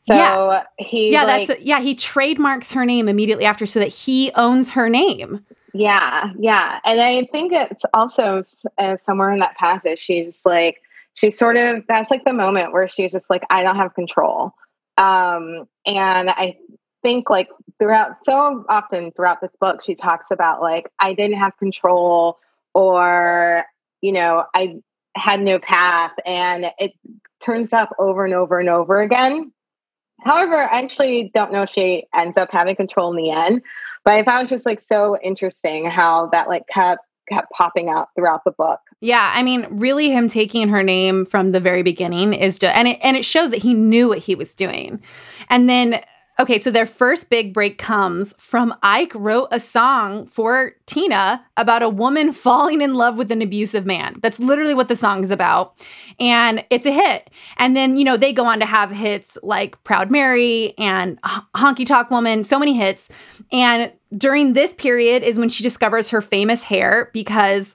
[0.07, 0.63] So yeah.
[0.79, 4.33] he Yeah, like, that's a, yeah, he trademarks her name immediately after so that he
[4.35, 5.45] owns her name.
[5.73, 6.81] Yeah, yeah.
[6.85, 8.43] And I think it's also
[8.79, 10.83] uh, somewhere in that passage she's like
[11.15, 14.53] she sort of that's like the moment where she's just like I don't have control.
[14.97, 16.59] Um and I
[17.03, 17.49] think like
[17.79, 22.39] throughout so often throughout this book she talks about like I didn't have control
[22.75, 23.65] or
[24.01, 24.81] you know I
[25.19, 26.93] had no path and it
[27.41, 29.53] turns up over and over and over again
[30.21, 33.63] However, I actually don't know if she ends up having control in the end,
[34.05, 38.43] but I found just like so interesting how that like kept kept popping out throughout
[38.45, 38.81] the book.
[39.01, 42.89] Yeah, I mean, really him taking her name from the very beginning is just and
[42.89, 45.01] it and it shows that he knew what he was doing.
[45.51, 46.03] And then
[46.41, 51.83] Okay, so their first big break comes from Ike wrote a song for Tina about
[51.83, 54.21] a woman falling in love with an abusive man.
[54.23, 55.85] That's literally what the song is about.
[56.21, 57.31] And it's a hit.
[57.57, 61.21] And then, you know, they go on to have hits like Proud Mary and
[61.57, 63.09] Honky Tonk Woman, so many hits.
[63.51, 67.75] And during this period is when she discovers her famous hair because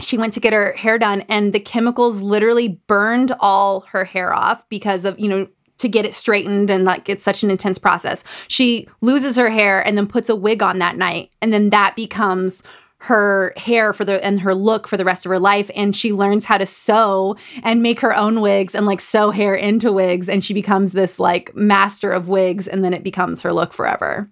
[0.00, 4.34] she went to get her hair done and the chemicals literally burned all her hair
[4.34, 5.46] off because of, you know,
[5.84, 8.24] to get it straightened and like it's such an intense process.
[8.48, 11.94] She loses her hair and then puts a wig on that night and then that
[11.94, 12.62] becomes
[12.98, 16.10] her hair for the and her look for the rest of her life and she
[16.10, 20.26] learns how to sew and make her own wigs and like sew hair into wigs
[20.26, 24.30] and she becomes this like master of wigs and then it becomes her look forever.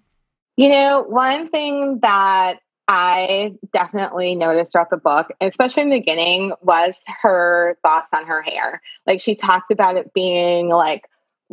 [0.57, 6.53] You know, one thing that I definitely noticed throughout the book, especially in the beginning,
[6.61, 8.81] was her thoughts on her hair.
[9.07, 11.03] Like she talked about it being like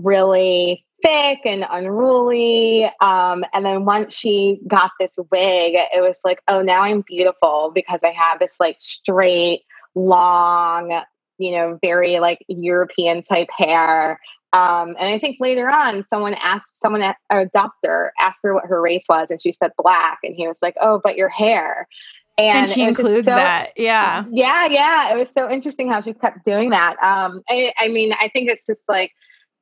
[0.03, 2.85] really thick and unruly.
[3.01, 7.73] Um, and then once she got this wig, it was like, oh, now I'm beautiful
[7.75, 9.63] because I have this like straight,
[9.95, 11.01] long,
[11.39, 14.21] you know, very like European type hair.
[14.53, 18.81] Um, and I think later on, someone asked someone, a doctor asked her what her
[18.81, 20.19] race was, and she said black.
[20.23, 21.89] And he was like, oh, but your hair.
[22.37, 23.73] And, and she includes so, that.
[23.77, 24.25] Yeah.
[24.31, 24.67] Yeah.
[24.67, 25.13] Yeah.
[25.13, 26.97] It was so interesting how she kept doing that.
[27.03, 29.13] Um, I, I mean, I think it's just like,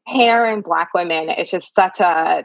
[0.09, 2.45] hair and black women is just such a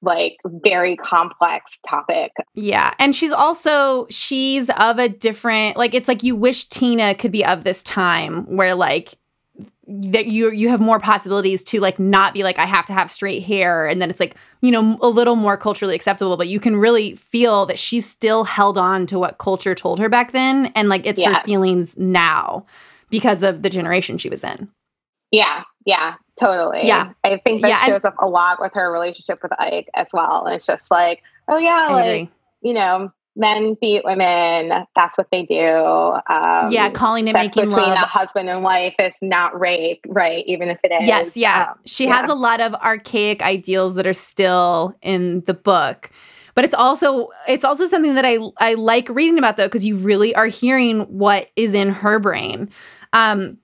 [0.00, 2.32] like very complex topic.
[2.54, 2.94] Yeah.
[2.98, 7.44] And she's also she's of a different like it's like you wish Tina could be
[7.44, 9.14] of this time where like
[9.88, 13.10] that you you have more possibilities to like not be like I have to have
[13.10, 16.58] straight hair and then it's like you know a little more culturally acceptable but you
[16.58, 20.72] can really feel that she's still held on to what culture told her back then
[20.74, 21.36] and like it's yes.
[21.36, 22.66] her feelings now
[23.10, 24.68] because of the generation she was in.
[25.30, 26.86] Yeah, yeah, totally.
[26.86, 27.12] Yeah.
[27.24, 30.46] I think that yeah, shows up a lot with her relationship with Ike as well.
[30.48, 32.30] It's just like, oh yeah, I like agree.
[32.60, 34.86] you know, men beat women.
[34.96, 35.64] That's what they do.
[35.64, 37.98] Um, yeah, calling it making between love.
[37.98, 40.44] a husband and wife is not rape, right?
[40.46, 41.06] Even if it is.
[41.06, 41.68] Yes, yeah.
[41.70, 42.20] Um, she yeah.
[42.20, 46.10] has a lot of archaic ideals that are still in the book.
[46.56, 49.96] But it's also it's also something that I I like reading about though because you
[49.96, 52.70] really are hearing what is in her brain.
[53.12, 53.58] Um,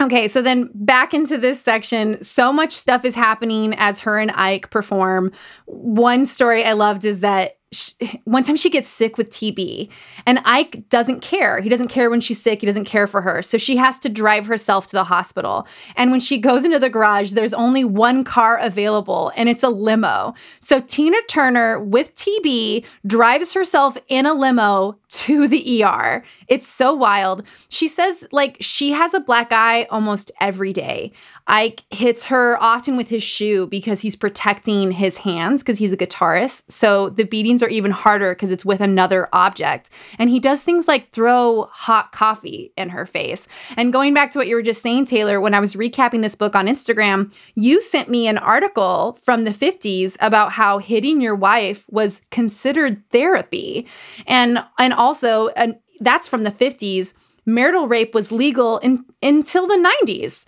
[0.00, 4.30] Okay, so then back into this section, so much stuff is happening as her and
[4.32, 5.32] Ike perform.
[5.66, 7.92] One story I loved is that she,
[8.24, 9.90] one time she gets sick with TB
[10.24, 11.60] and Ike doesn't care.
[11.60, 12.60] He doesn't care when she's sick.
[12.60, 13.42] He doesn't care for her.
[13.42, 15.66] So she has to drive herself to the hospital.
[15.96, 19.68] And when she goes into the garage, there's only one car available and it's a
[19.68, 20.34] limo.
[20.60, 26.22] So Tina Turner with TB drives herself in a limo to the ER.
[26.48, 27.42] It's so wild.
[27.68, 31.12] She says like she has a black eye almost every day.
[31.46, 35.96] Ike hits her often with his shoe because he's protecting his hands because he's a
[35.96, 36.70] guitarist.
[36.70, 39.88] So the beatings are even harder because it's with another object.
[40.18, 43.48] And he does things like throw hot coffee in her face.
[43.78, 46.34] And going back to what you were just saying, Taylor, when I was recapping this
[46.34, 51.34] book on Instagram, you sent me an article from the 50s about how hitting your
[51.34, 53.86] wife was considered therapy.
[54.26, 57.14] And and also and that's from the 50s
[57.46, 60.44] marital rape was legal in, until the 90s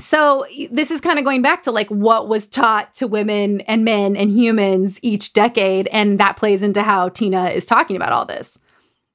[0.00, 3.84] so this is kind of going back to like what was taught to women and
[3.84, 8.24] men and humans each decade and that plays into how tina is talking about all
[8.24, 8.58] this.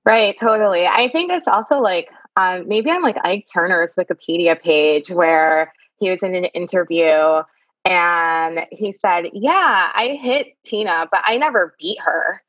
[0.05, 0.85] Right totally.
[0.85, 6.09] I think it's also like um, maybe on like ike turner's wikipedia page where he
[6.09, 7.41] was in an interview
[7.85, 12.41] and he said yeah i hit tina but i never beat her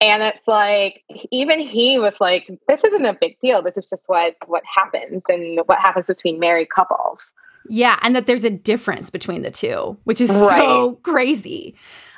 [0.00, 4.04] and it's like even he was like this isn't a big deal this is just
[4.08, 7.32] what what happens and what happens between married couples
[7.68, 10.60] yeah, and that there's a difference between the two, which is right.
[10.60, 11.74] so crazy.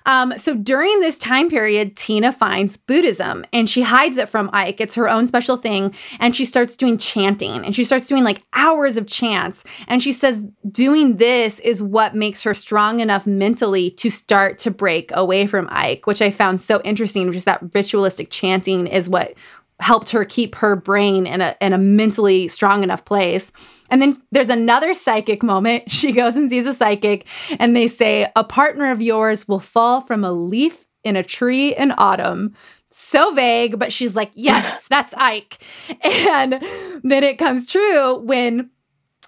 [0.09, 4.81] Um, so during this time period, Tina finds Buddhism and she hides it from Ike.
[4.81, 5.95] It's her own special thing.
[6.19, 9.65] And she starts doing chanting and she starts doing like hours of chants.
[9.87, 10.43] And she says
[10.73, 15.69] doing this is what makes her strong enough mentally to start to break away from
[15.71, 19.35] Ike, which I found so interesting, Just that ritualistic chanting is what
[19.81, 23.53] helped her keep her brain in a in a mentally strong enough place.
[23.91, 25.85] And then there's another psychic moment.
[25.99, 27.27] She goes and sees a psychic
[27.59, 31.75] and they say a partner of yours will fall from a leaf in a tree
[31.75, 32.55] in autumn.
[32.91, 35.59] So vague, but she's like, "Yes, that's Ike."
[36.05, 36.63] And
[37.03, 38.71] then it comes true when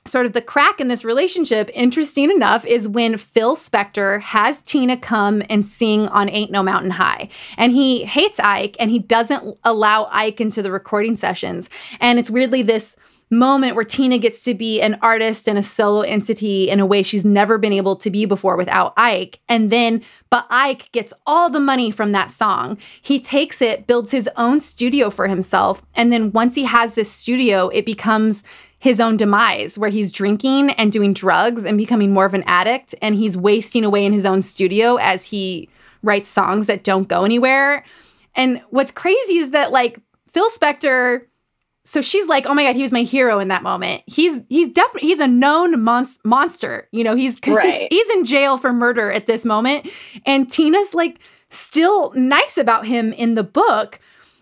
[0.07, 4.97] sort of the crack in this relationship, interesting enough, is when Phil Spector has Tina
[4.97, 7.29] come and sing on Ain't No Mountain High.
[7.57, 11.69] And he hates Ike and he doesn't allow Ike into the recording sessions.
[12.01, 12.97] And it's weirdly this
[13.31, 17.03] moment where Tina gets to be an artist and a solo entity in a way
[17.03, 19.39] she's never been able to be before without Ike.
[19.49, 22.77] And then, but Ike gets all the money from that song.
[23.01, 25.81] He takes it, builds his own studio for himself.
[25.95, 28.43] And then once he has this studio, it becomes
[28.81, 32.95] his own demise where he's drinking and doing drugs and becoming more of an addict
[33.01, 35.69] and he's wasting away in his own studio as he
[36.03, 37.85] writes songs that don't go anywhere.
[38.35, 40.01] And what's crazy is that like
[40.33, 41.27] Phil Spector
[41.83, 44.69] so she's like, "Oh my god, he was my hero in that moment." He's he's
[44.69, 46.87] definitely he's a known mon- monster.
[46.93, 47.89] You know, he's, right.
[47.91, 49.91] he's he's in jail for murder at this moment
[50.27, 53.99] and Tina's like still nice about him in the book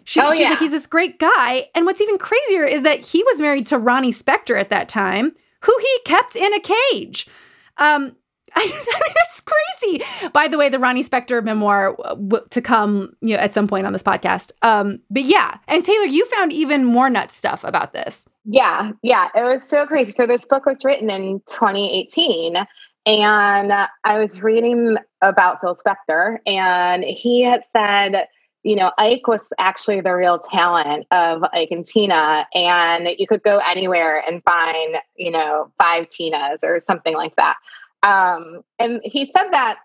[0.08, 0.50] she, oh, she's yeah.
[0.50, 1.68] like, he's this great guy.
[1.74, 5.34] And what's even crazier is that he was married to Ronnie Spector at that time,
[5.60, 7.28] who he kept in a cage.
[7.76, 8.16] Um,
[8.56, 10.02] I, mean, that's crazy.
[10.32, 13.68] By the way, the Ronnie Spector memoir uh, w- to come you know, at some
[13.68, 14.50] point on this podcast.
[14.62, 18.24] Um, but yeah, and Taylor, you found even more nuts stuff about this.
[18.46, 20.12] Yeah, yeah, it was so crazy.
[20.12, 22.56] So this book was written in 2018,
[23.04, 23.72] and
[24.04, 28.26] I was reading about Phil Spector, and he had said
[28.68, 32.46] you know, Ike was actually the real talent of Ike and Tina.
[32.52, 37.56] And you could go anywhere and find, you know, five Tinas or something like that.
[38.02, 39.78] Um, and he said that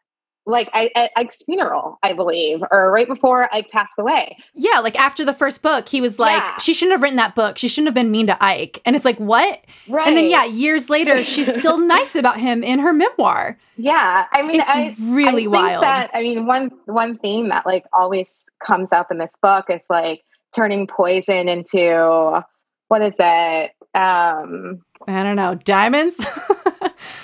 [0.46, 4.38] like I, at Ike's funeral, I believe, or right before Ike passed away.
[4.54, 6.58] Yeah, like after the first book, he was like, yeah.
[6.58, 7.58] she shouldn't have written that book.
[7.58, 8.82] She shouldn't have been mean to Ike.
[8.86, 9.64] And it's like, what?
[9.88, 10.08] Right.
[10.08, 13.58] And then yeah, years later, she's still nice about him in her memoir.
[13.78, 15.84] Yeah, I mean, it's I, really I wild.
[15.84, 19.82] That I mean, one one theme that like always comes up in this book is
[19.90, 20.24] like
[20.54, 22.44] turning poison into
[22.90, 23.72] what is it?
[23.96, 26.20] Um, I don't know, diamonds.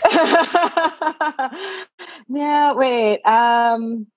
[2.30, 3.22] no, wait.
[3.24, 4.08] Um,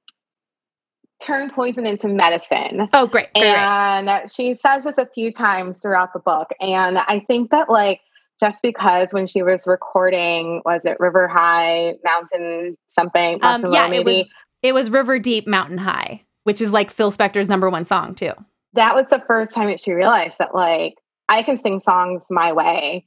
[1.23, 2.89] turn poison into medicine.
[2.93, 3.33] Oh, great.
[3.35, 6.49] great and she says this a few times throughout the book.
[6.61, 8.01] And I think that, like,
[8.41, 13.39] just because when she was recording, was it River High, Mountain something?
[13.41, 14.25] Mountain um, yeah, Low, it was.
[14.63, 18.33] It was River Deep, Mountain High, which is like Phil Spector's number one song too.
[18.75, 20.95] That was the first time that she realized that like
[21.33, 23.07] I can sing songs my way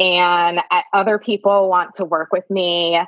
[0.00, 0.60] and
[0.94, 2.98] other people want to work with me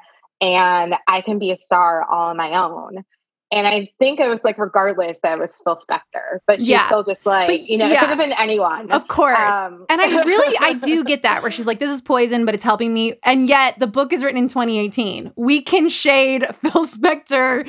[0.43, 3.03] and I can be a star all on my own.
[3.51, 6.87] And I think it was like, regardless that was Phil Spector, but she's yeah.
[6.87, 7.95] still just like, but, you know, yeah.
[7.95, 8.91] it could have been anyone.
[8.91, 9.39] Of course.
[9.39, 12.55] Um, and I really, I do get that where she's like, this is poison, but
[12.55, 13.15] it's helping me.
[13.23, 15.33] And yet the book is written in 2018.
[15.37, 17.65] We can shade Phil Spector,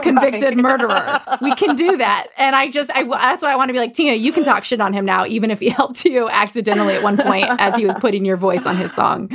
[0.00, 0.56] convicted right.
[0.56, 1.20] murderer.
[1.42, 2.28] We can do that.
[2.38, 4.64] And I just, I, that's why I want to be like, Tina, you can talk
[4.64, 7.84] shit on him now, even if he helped you accidentally at one point as he
[7.84, 9.30] was putting your voice on his song.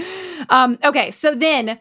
[0.49, 1.11] Um, okay.
[1.11, 1.79] So then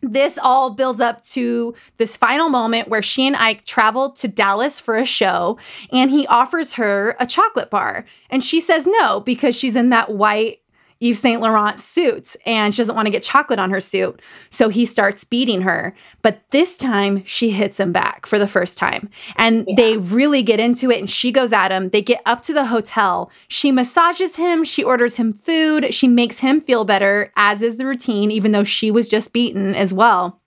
[0.00, 4.80] this all builds up to this final moment where she and Ike travel to Dallas
[4.80, 5.58] for a show
[5.92, 8.04] and he offers her a chocolate bar.
[8.30, 10.60] And she says no because she's in that white
[11.04, 14.22] Yves Saint Laurent suits and she doesn't want to get chocolate on her suit.
[14.48, 15.94] So he starts beating her.
[16.22, 19.10] But this time she hits him back for the first time.
[19.36, 19.74] And yeah.
[19.76, 21.90] they really get into it and she goes at him.
[21.90, 23.30] They get up to the hotel.
[23.48, 24.64] She massages him.
[24.64, 25.92] She orders him food.
[25.92, 29.74] She makes him feel better, as is the routine, even though she was just beaten
[29.74, 30.40] as well.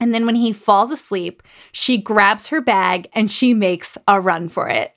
[0.00, 1.42] And then when he falls asleep,
[1.72, 4.92] she grabs her bag and she makes a run for it.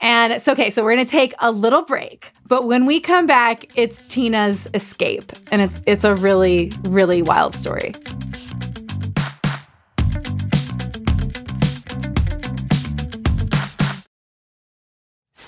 [0.00, 0.70] And it's okay.
[0.70, 2.32] So we're to take a little break.
[2.46, 5.32] But when we come back, it's Tina's escape.
[5.50, 7.92] And it's it's a really, really wild story.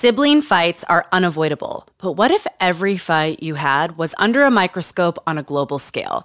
[0.00, 1.88] Sibling fights are unavoidable.
[1.98, 6.24] But what if every fight you had was under a microscope on a global scale?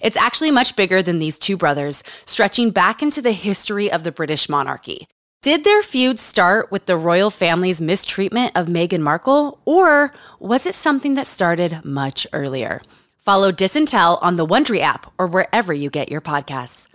[0.00, 4.12] It's actually much bigger than these two brothers, stretching back into the history of the
[4.12, 5.06] British monarchy.
[5.42, 10.74] Did their feud start with the royal family's mistreatment of Meghan Markle, or was it
[10.76, 12.80] something that started much earlier?
[13.18, 16.86] Follow Disintel on the Wondery app or wherever you get your podcasts.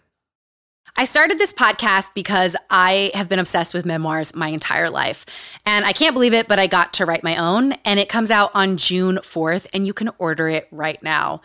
[1.00, 5.26] I started this podcast because I have been obsessed with memoirs my entire life.
[5.64, 8.32] And I can't believe it, but I got to write my own, and it comes
[8.32, 11.42] out on June 4th, and you can order it right now.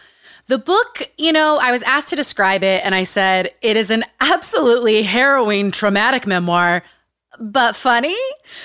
[0.48, 3.90] The book, you know, I was asked to describe it, and I said, it is
[3.90, 6.82] an absolutely harrowing, traumatic memoir
[7.40, 8.16] but funny.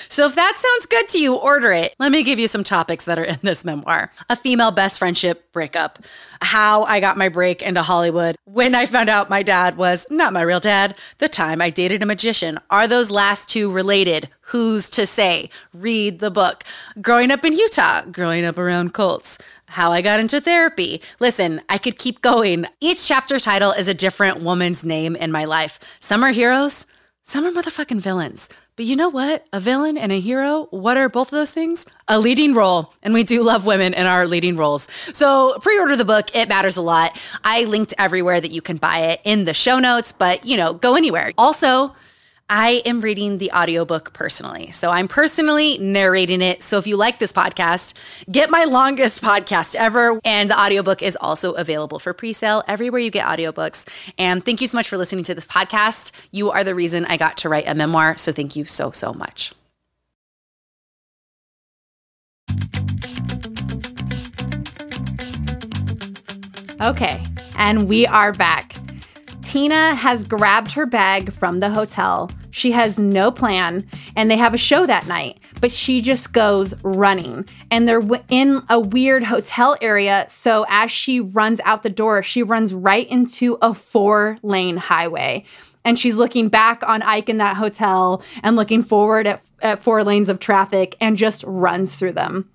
[0.08, 1.94] So if that sounds good to you, order it.
[1.98, 5.50] Let me give you some topics that are in this memoir a female best friendship
[5.52, 6.00] breakup,
[6.42, 10.32] how I got my break into Hollywood, when I found out my dad was not
[10.32, 12.58] my real dad, the time I dated a magician.
[12.70, 14.28] Are those last two related?
[14.42, 15.50] Who's to say?
[15.72, 16.64] Read the book.
[17.00, 19.38] Growing up in Utah, growing up around cults
[19.68, 21.00] how I got into therapy.
[21.20, 22.66] Listen, I could keep going.
[22.80, 25.98] Each chapter title is a different woman's name in my life.
[26.00, 26.86] Some are heroes,
[27.22, 28.48] some are motherfucking villains.
[28.76, 29.44] But you know what?
[29.52, 31.84] A villain and a hero, what are both of those things?
[32.06, 32.94] A leading role.
[33.02, 34.86] And we do love women in our leading roles.
[34.92, 36.34] So pre order the book.
[36.34, 37.20] It matters a lot.
[37.42, 40.74] I linked everywhere that you can buy it in the show notes, but you know,
[40.74, 41.32] go anywhere.
[41.36, 41.94] Also,
[42.50, 44.72] I am reading the audiobook personally.
[44.72, 46.62] So I'm personally narrating it.
[46.62, 47.92] So if you like this podcast,
[48.30, 50.18] get my longest podcast ever.
[50.24, 53.86] And the audiobook is also available for pre-sale everywhere you get audiobooks.
[54.18, 56.12] And thank you so much for listening to this podcast.
[56.32, 58.16] You are the reason I got to write a memoir.
[58.16, 59.52] So thank you so, so much.
[66.80, 67.20] Okay,
[67.58, 68.77] and we are back.
[69.48, 72.30] Tina has grabbed her bag from the hotel.
[72.50, 76.74] She has no plan, and they have a show that night, but she just goes
[76.84, 77.48] running.
[77.70, 80.26] And they're in a weird hotel area.
[80.28, 85.44] So as she runs out the door, she runs right into a four lane highway.
[85.82, 90.04] And she's looking back on Ike in that hotel and looking forward at, at four
[90.04, 92.50] lanes of traffic and just runs through them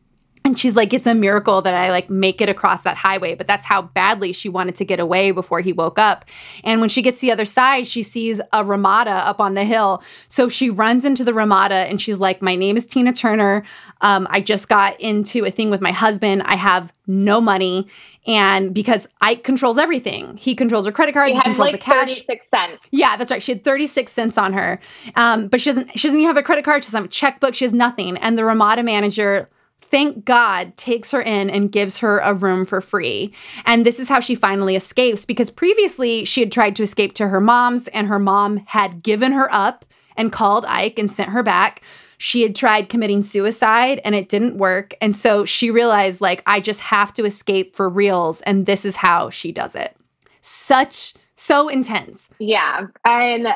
[0.45, 3.47] and she's like it's a miracle that i like make it across that highway but
[3.47, 6.25] that's how badly she wanted to get away before he woke up
[6.63, 9.63] and when she gets to the other side she sees a ramada up on the
[9.63, 13.63] hill so she runs into the ramada and she's like my name is tina turner
[14.01, 17.87] um, i just got into a thing with my husband i have no money
[18.25, 22.07] and because Ike controls everything, he controls her credit cards, he controls like the cash.
[22.07, 22.87] Thirty-six cents.
[22.89, 23.43] Yeah, that's right.
[23.43, 24.79] She had thirty-six cents on her,
[25.15, 25.99] um, but she doesn't.
[25.99, 26.83] She doesn't even have a credit card.
[26.83, 27.53] She doesn't have a checkbook.
[27.53, 28.15] She has nothing.
[28.17, 29.49] And the Ramada manager
[29.93, 33.31] thank God, takes her in and gives her a room for free.
[33.63, 37.27] And this is how she finally escapes because previously she had tried to escape to
[37.27, 39.85] her mom's, and her mom had given her up
[40.17, 41.83] and called Ike and sent her back.
[42.17, 44.95] She had tried committing suicide and it didn't work.
[44.99, 48.41] And so she realized, like, I just have to escape for reals.
[48.41, 49.95] And this is how she does it.
[50.41, 52.29] Such, so intense.
[52.39, 52.87] Yeah.
[53.05, 53.47] And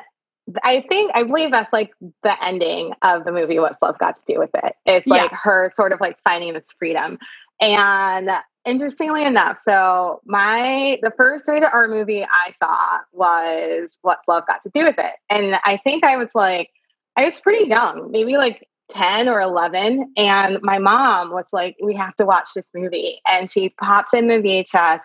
[0.63, 1.91] I think I believe that's like
[2.23, 3.59] the ending of the movie.
[3.59, 4.75] What's love got to do with it?
[4.85, 5.37] It's like yeah.
[5.43, 7.19] her sort of like finding this freedom.
[7.59, 8.29] And
[8.65, 14.61] interestingly enough, so my the first rated R movie I saw was What's Love Got
[14.63, 16.69] to Do with It, and I think I was like
[17.15, 21.93] I was pretty young, maybe like 10 or 11 and my mom was like we
[21.95, 25.01] have to watch this movie and she pops in the VHS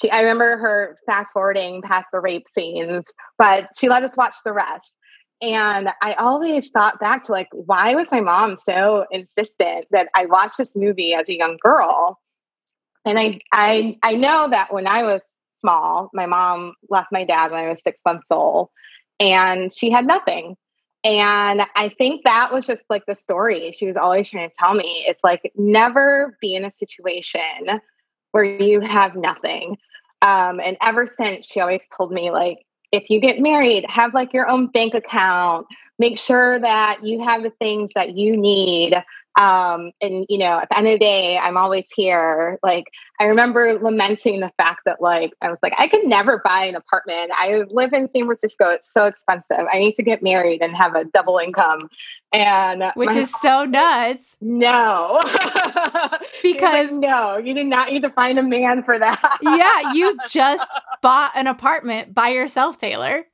[0.00, 3.04] she I remember her fast forwarding past the rape scenes,
[3.38, 4.94] but she let us watch the rest.
[5.40, 10.26] And I always thought back to like, why was my mom so insistent that I
[10.26, 12.20] watch this movie as a young girl?
[13.04, 15.20] And I I I know that when I was
[15.60, 18.70] small, my mom left my dad when I was six months old,
[19.18, 20.56] and she had nothing.
[21.04, 24.74] And I think that was just like the story she was always trying to tell
[24.74, 25.04] me.
[25.08, 27.80] It's like never be in a situation
[28.32, 29.78] where you have nothing.
[30.20, 34.34] Um, and ever since, she always told me, like, if you get married, have like
[34.34, 35.66] your own bank account,
[35.98, 38.94] make sure that you have the things that you need.
[39.36, 42.58] Um, and you know, at the end of the day, I'm always here.
[42.62, 42.84] Like,
[43.18, 46.74] I remember lamenting the fact that, like, I was like, I could never buy an
[46.74, 47.30] apartment.
[47.34, 49.66] I live in San Francisco; it's so expensive.
[49.72, 51.88] I need to get married and have a double income
[52.32, 54.36] and which is so nuts.
[54.40, 55.20] No,
[56.42, 59.38] because like, no, you did not need to find a man for that.
[59.42, 63.26] yeah, you just bought an apartment by yourself, Taylor.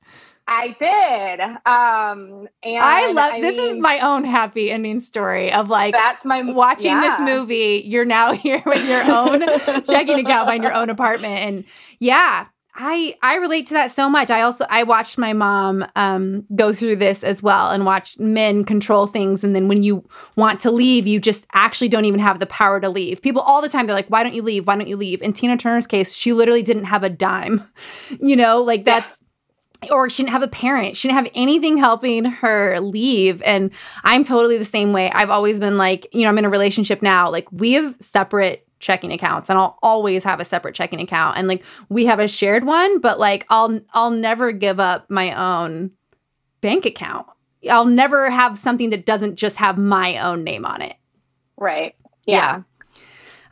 [0.50, 1.40] I did.
[1.66, 5.94] Um, and I love I this mean, is my own happy ending story of like
[5.94, 7.02] that's my watching yeah.
[7.02, 7.82] this movie.
[7.84, 9.40] You're now here with your own
[9.84, 11.64] checking account, buying your own apartment, and
[11.98, 14.30] yeah, I I relate to that so much.
[14.30, 18.64] I also I watched my mom um, go through this as well and watch men
[18.64, 22.38] control things, and then when you want to leave, you just actually don't even have
[22.38, 23.20] the power to leave.
[23.20, 24.66] People all the time they're like, "Why don't you leave?
[24.66, 27.68] Why don't you leave?" In Tina Turner's case, she literally didn't have a dime.
[28.20, 29.20] You know, like that's.
[29.90, 30.96] Or she didn't have a parent.
[30.96, 33.40] She didn't have anything helping her leave.
[33.42, 33.70] And
[34.02, 35.10] I'm totally the same way.
[35.12, 37.30] I've always been like, you know, I'm in a relationship now.
[37.30, 41.48] Like, we have separate checking accounts and I'll always have a separate checking account and
[41.48, 45.90] like we have a shared one but like I'll I'll never give up my own
[46.60, 47.26] bank account.
[47.68, 50.96] I'll never have something that doesn't just have my own name on it.
[51.56, 51.96] Right.
[52.26, 52.62] Yeah.
[52.94, 53.02] yeah.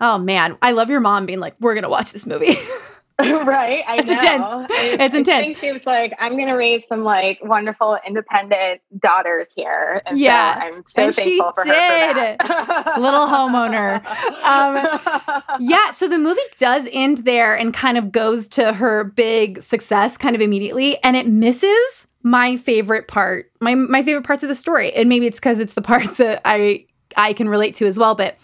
[0.01, 2.55] Oh man, I love your mom being like we're going to watch this movie.
[3.23, 3.83] right.
[3.87, 4.15] I it's know.
[4.15, 4.45] intense.
[4.71, 5.45] I, it's I intense.
[5.47, 10.03] Think she was like, I'm going to raise some like wonderful independent daughters here.
[10.05, 10.61] And yeah.
[10.61, 12.17] So I'm so and thankful she for did.
[12.17, 13.01] her for that.
[13.01, 14.05] Little homeowner.
[14.45, 15.91] Um, yeah.
[15.93, 20.37] So the movie does end there and kind of goes to her big success kind
[20.37, 21.03] of immediately.
[21.03, 24.93] And it misses my favorite part, my, my favorite parts of the story.
[24.93, 26.85] And maybe it's because it's the parts that I,
[27.17, 28.15] I can relate to as well.
[28.15, 28.37] But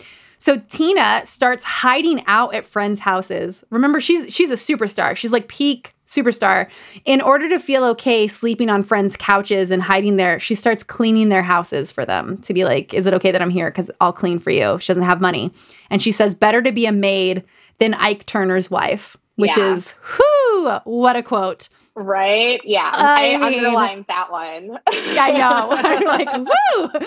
[0.42, 3.62] so Tina starts hiding out at friends' houses.
[3.70, 5.14] Remember, she's she's a superstar.
[5.14, 6.68] She's like peak superstar.
[7.04, 11.28] In order to feel okay sleeping on friends' couches and hiding there, she starts cleaning
[11.28, 13.70] their houses for them to be like, "Is it okay that I'm here?
[13.70, 15.52] Because I'll clean for you." She doesn't have money,
[15.90, 17.44] and she says, "Better to be a maid
[17.78, 19.74] than Ike Turner's wife," which yeah.
[19.74, 21.68] is whoo, what a quote.
[21.94, 22.60] Right?
[22.64, 24.76] Yeah, I, I mean, underlined that one.
[24.88, 25.68] I know.
[25.70, 27.06] I'm like, woo.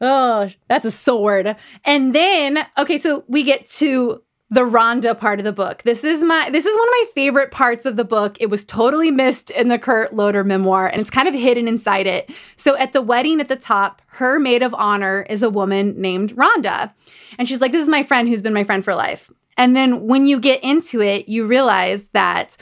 [0.00, 1.56] Oh, that's a sword.
[1.84, 5.82] And then, okay, so we get to the Rhonda part of the book.
[5.82, 8.36] This is my this is one of my favorite parts of the book.
[8.40, 12.06] It was totally missed in the Kurt Loder memoir and it's kind of hidden inside
[12.06, 12.30] it.
[12.54, 16.36] So at the wedding at the top, her maid of honor is a woman named
[16.36, 16.92] Rhonda.
[17.38, 19.30] And she's like this is my friend who's been my friend for life.
[19.56, 22.56] And then when you get into it, you realize that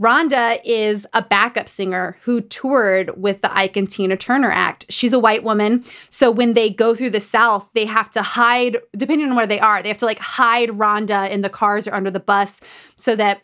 [0.00, 4.84] Rhonda is a backup singer who toured with the Ike and Tina Turner Act.
[4.90, 5.84] She's a white woman.
[6.10, 9.60] So when they go through the South, they have to hide, depending on where they
[9.60, 12.60] are, they have to like hide Rhonda in the cars or under the bus
[12.96, 13.42] so that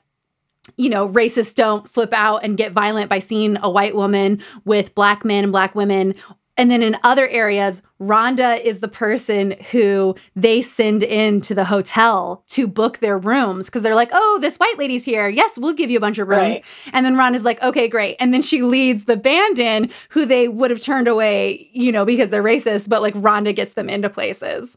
[0.76, 4.94] you know, racists don't flip out and get violent by seeing a white woman with
[4.94, 6.14] black men and black women
[6.58, 11.64] and then in other areas, Rhonda is the person who they send in to the
[11.64, 15.28] hotel to book their rooms because they're like, oh, this white lady's here.
[15.28, 16.56] Yes, we'll give you a bunch of rooms.
[16.56, 16.64] Right.
[16.92, 18.16] And then Rhonda's like, okay, great.
[18.20, 22.04] And then she leads the band in who they would have turned away, you know,
[22.04, 24.76] because they're racist, but like Rhonda gets them into places,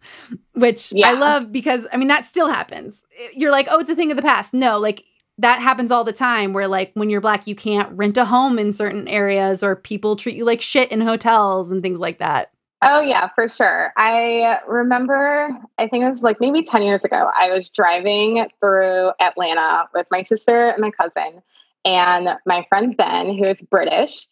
[0.53, 1.09] which yeah.
[1.09, 3.03] I love because, I mean, that still happens.
[3.34, 4.53] You're like, oh, it's a thing of the past.
[4.53, 5.03] No, like
[5.38, 8.57] that happens all the time where like when you're black you can't rent a home
[8.57, 12.51] in certain areas or people treat you like shit in hotels and things like that.
[12.81, 13.91] Oh yeah for sure.
[13.97, 19.11] I remember i think it was like maybe 10 years ago i was driving through
[19.19, 21.41] atlanta with my sister and my cousin
[21.83, 24.27] and my friend ben who is british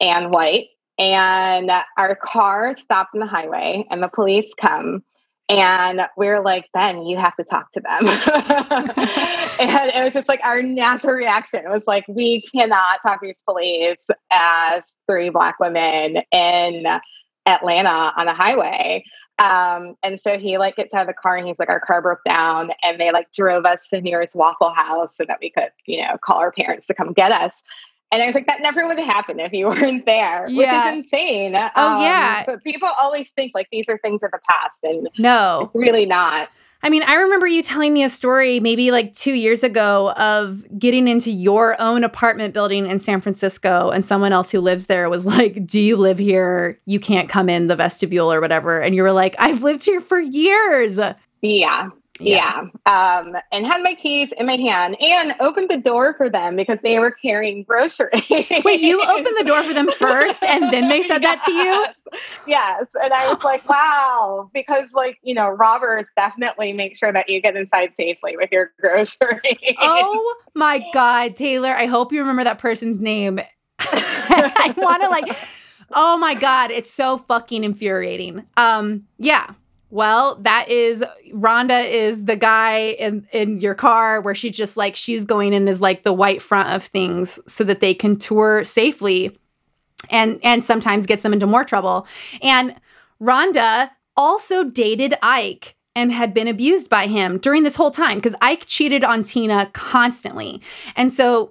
[0.00, 5.02] and white and our car stopped in the highway and the police come
[5.48, 8.08] and we are like, Ben, you have to talk to them.
[9.60, 11.64] and it was just like our natural reaction.
[11.68, 13.96] Was like, we cannot talk to these police
[14.30, 16.86] as three Black women in
[17.46, 19.04] Atlanta on a highway.
[19.38, 22.02] Um, and so he like gets out of the car and he's like, our car
[22.02, 25.50] broke down and they like drove us to the nearest Waffle House so that we
[25.50, 27.54] could, you know, call our parents to come get us.
[28.10, 30.86] And I was like, that never would have happened if you weren't there, yeah.
[30.86, 31.54] which is insane.
[31.54, 32.44] Oh, um, yeah.
[32.46, 34.78] But people always think like these are things of the past.
[34.82, 36.48] And no, it's really not.
[36.80, 40.64] I mean, I remember you telling me a story maybe like two years ago of
[40.78, 45.10] getting into your own apartment building in San Francisco, and someone else who lives there
[45.10, 46.78] was like, Do you live here?
[46.86, 48.80] You can't come in the vestibule or whatever.
[48.80, 51.00] And you were like, I've lived here for years.
[51.42, 51.90] Yeah.
[52.20, 52.68] Yeah.
[52.86, 53.18] yeah.
[53.18, 56.78] Um, and had my keys in my hand and opened the door for them because
[56.82, 58.28] they were carrying groceries.
[58.64, 61.44] Wait, you opened the door for them first and then they said yes.
[61.44, 61.86] that to you?
[62.46, 62.86] Yes.
[63.02, 67.38] And I was like, wow, because like, you know, robbers definitely make sure that you
[67.42, 69.76] get inside safely with your groceries.
[69.78, 73.40] Oh my God, Taylor, I hope you remember that person's name.
[73.80, 75.36] I want to like,
[75.92, 78.46] oh my God, it's so fucking infuriating.
[78.56, 79.52] Um, yeah.
[79.90, 84.94] Well, that is Rhonda is the guy in in your car where she just like
[84.94, 88.64] she's going in as like the white front of things so that they can tour
[88.64, 89.38] safely
[90.10, 92.06] and and sometimes gets them into more trouble.
[92.42, 92.74] And
[93.20, 98.34] Rhonda also dated Ike and had been abused by him during this whole time because
[98.40, 100.60] Ike cheated on Tina constantly.
[100.96, 101.50] And so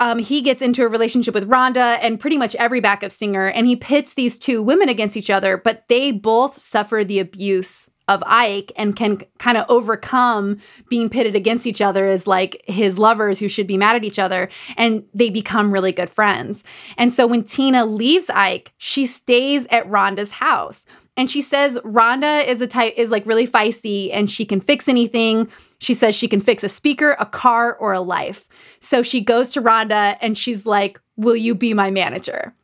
[0.00, 3.66] um, he gets into a relationship with Rhonda and pretty much every backup singer, and
[3.66, 8.22] he pits these two women against each other, but they both suffer the abuse of
[8.26, 13.38] Ike and can kind of overcome being pitted against each other as like his lovers
[13.38, 16.64] who should be mad at each other and they become really good friends.
[16.98, 20.84] And so when Tina leaves Ike, she stays at Rhonda's house.
[21.16, 24.88] And she says Rhonda is the type is like really feisty and she can fix
[24.88, 25.50] anything.
[25.78, 28.48] She says she can fix a speaker, a car, or a life.
[28.80, 32.54] So she goes to Rhonda and she's like, "Will you be my manager?"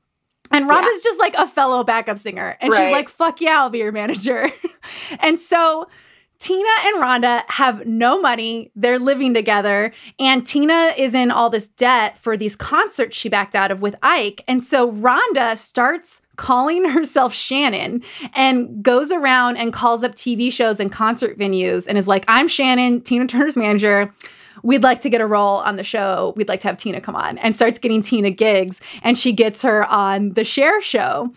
[0.51, 1.11] And Rhonda's yeah.
[1.11, 2.57] just like a fellow backup singer.
[2.61, 2.85] And right.
[2.85, 4.49] she's like, fuck yeah, I'll be your manager.
[5.21, 5.89] and so
[6.39, 8.71] Tina and Rhonda have no money.
[8.77, 9.93] They're living together.
[10.21, 13.97] And Tina is in all this debt for these concerts she backed out of with
[14.03, 14.45] Ike.
[14.47, 18.03] And so Rhonda starts calling herself Shannon
[18.35, 22.47] and goes around and calls up TV shows and concert venues and is like, I'm
[22.47, 24.13] Shannon, Tina Turner's manager
[24.63, 26.33] we'd like to get a role on the show.
[26.37, 28.81] We'd like to have Tina come on and starts getting Tina gigs.
[29.03, 31.33] And she gets her on the Cher show.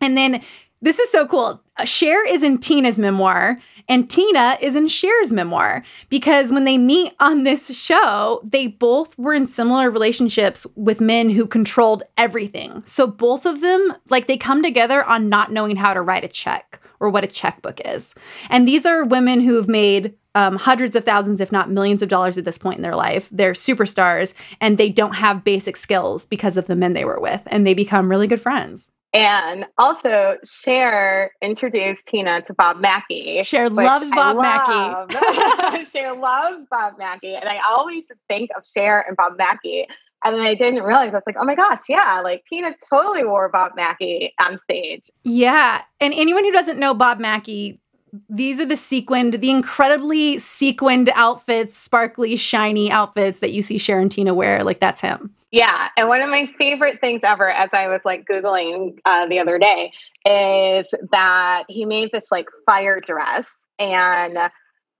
[0.00, 0.42] And then
[0.80, 1.60] this is so cool.
[1.78, 3.58] Uh, Cher is in Tina's memoir,
[3.88, 9.16] and Tina is in Cher's memoir because when they meet on this show, they both
[9.16, 12.82] were in similar relationships with men who controlled everything.
[12.84, 16.28] So both of them, like, they come together on not knowing how to write a
[16.28, 18.14] check or what a checkbook is.
[18.50, 22.36] And these are women who've made um, hundreds of thousands, if not millions of dollars
[22.38, 23.28] at this point in their life.
[23.30, 27.42] They're superstars and they don't have basic skills because of the men they were with,
[27.46, 28.90] and they become really good friends.
[29.14, 33.42] And also, Cher introduced Tina to Bob Mackie.
[33.42, 35.10] Cher loves Bob love.
[35.10, 35.84] Mackie.
[35.90, 37.34] Cher loves Bob Mackie.
[37.34, 39.86] And I always just think of Cher and Bob Mackie.
[40.24, 43.24] And then I didn't realize, I was like, oh my gosh, yeah, like Tina totally
[43.24, 45.10] wore Bob Mackie on stage.
[45.22, 45.82] Yeah.
[46.00, 47.80] And anyone who doesn't know Bob Mackie,
[48.28, 53.98] these are the sequined, the incredibly sequined outfits, sparkly, shiny outfits that you see Cher
[53.98, 54.64] and Tina wear.
[54.64, 55.34] Like that's him.
[55.50, 55.88] Yeah.
[55.96, 59.58] And one of my favorite things ever, as I was like Googling uh, the other
[59.58, 59.92] day,
[60.26, 63.48] is that he made this like fire dress
[63.78, 64.36] and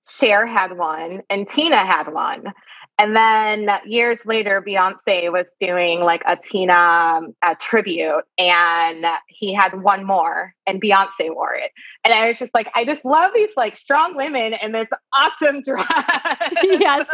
[0.09, 2.53] Cher had one and Tina had one.
[2.99, 9.83] And then years later, Beyonce was doing like a Tina a tribute, and he had
[9.83, 11.71] one more, and Beyonce wore it.
[12.05, 15.63] And I was just like, I just love these like strong women in this awesome
[15.63, 15.87] dress.
[16.63, 17.09] yes,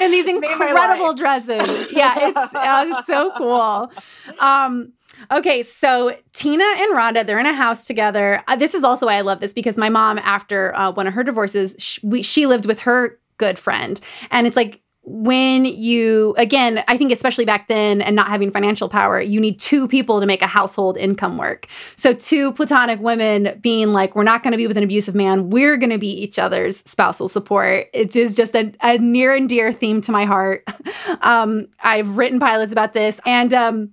[0.00, 1.90] and these incredible dresses.
[1.90, 3.90] Yeah, it's uh, it's so cool.
[4.38, 4.92] Um,
[5.30, 8.42] Okay, so Tina and Rhonda, they're in a house together.
[8.48, 11.12] Uh, this is also why I love this because my mom, after uh, one of
[11.14, 14.00] her divorces, sh- we, she lived with her good friend.
[14.30, 14.80] And it's like
[15.12, 19.58] when you again i think especially back then and not having financial power you need
[19.58, 21.66] two people to make a household income work.
[21.96, 25.50] So two platonic women being like we're not going to be with an abusive man.
[25.50, 27.88] We're going to be each other's spousal support.
[27.92, 30.66] It is just a, a near and dear theme to my heart.
[31.22, 33.90] Um, i've written pilots about this and um,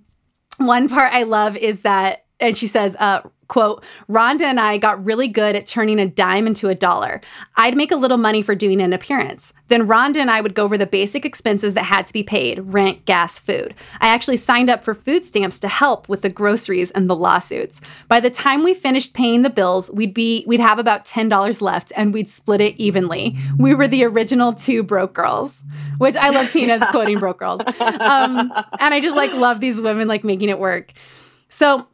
[0.58, 5.04] one part i love is that and she says uh, quote, Rhonda and I got
[5.04, 7.20] really good at turning a dime into a dollar.
[7.56, 9.52] I'd make a little money for doing an appearance.
[9.68, 12.60] Then Rhonda and I would go over the basic expenses that had to be paid
[12.60, 13.74] rent, gas, food.
[14.00, 17.80] I actually signed up for food stamps to help with the groceries and the lawsuits.
[18.06, 21.92] By the time we finished paying the bills, we'd be we'd have about $10 left
[21.96, 23.36] and we'd split it evenly.
[23.58, 25.64] We were the original two broke girls,
[25.98, 27.60] which I love Tina's quoting broke girls.
[27.80, 30.92] Um, and I just like love these women like making it work.
[31.48, 31.86] So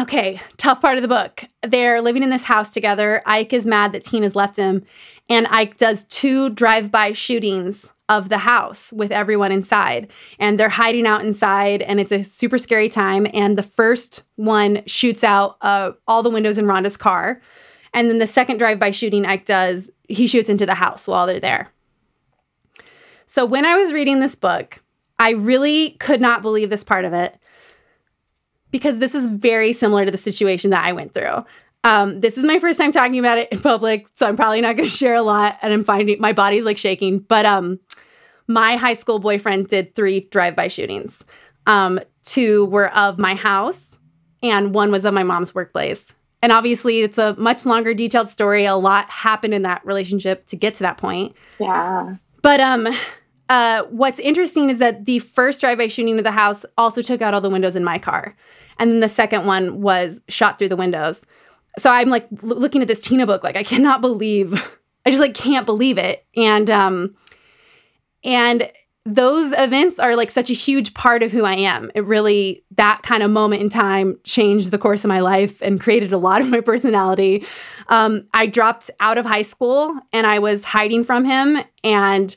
[0.00, 1.44] Okay, tough part of the book.
[1.62, 3.22] They're living in this house together.
[3.26, 4.84] Ike is mad that Tina's left him,
[5.28, 10.10] and Ike does two drive-by shootings of the house with everyone inside.
[10.38, 13.26] And they're hiding out inside, and it's a super scary time.
[13.32, 17.40] And the first one shoots out uh, all the windows in Rhonda's car.
[17.94, 21.40] And then the second drive-by shooting Ike does, he shoots into the house while they're
[21.40, 21.70] there.
[23.26, 24.82] So when I was reading this book,
[25.18, 27.38] I really could not believe this part of it
[28.72, 31.44] because this is very similar to the situation that I went through.
[31.84, 34.76] Um, this is my first time talking about it in public, so I'm probably not
[34.76, 35.58] going to share a lot.
[35.62, 37.20] And I'm finding my body's like shaking.
[37.20, 37.78] But um,
[38.48, 41.24] my high school boyfriend did three drive-by shootings.
[41.66, 43.98] Um, two were of my house,
[44.42, 46.12] and one was of my mom's workplace.
[46.40, 48.64] And obviously, it's a much longer, detailed story.
[48.64, 51.36] A lot happened in that relationship to get to that point.
[51.60, 52.16] Yeah.
[52.42, 52.88] But um,
[53.52, 57.34] uh, what's interesting is that the first drive-by shooting of the house also took out
[57.34, 58.34] all the windows in my car,
[58.78, 61.22] and then the second one was shot through the windows.
[61.78, 64.54] So I'm like l- looking at this Tina book, like I cannot believe,
[65.06, 67.14] I just like can't believe it, and um,
[68.24, 68.70] and
[69.04, 71.90] those events are like such a huge part of who I am.
[71.94, 75.78] It really, that kind of moment in time changed the course of my life and
[75.78, 77.44] created a lot of my personality.
[77.88, 81.58] Um, I dropped out of high school and I was hiding from him.
[81.84, 82.34] And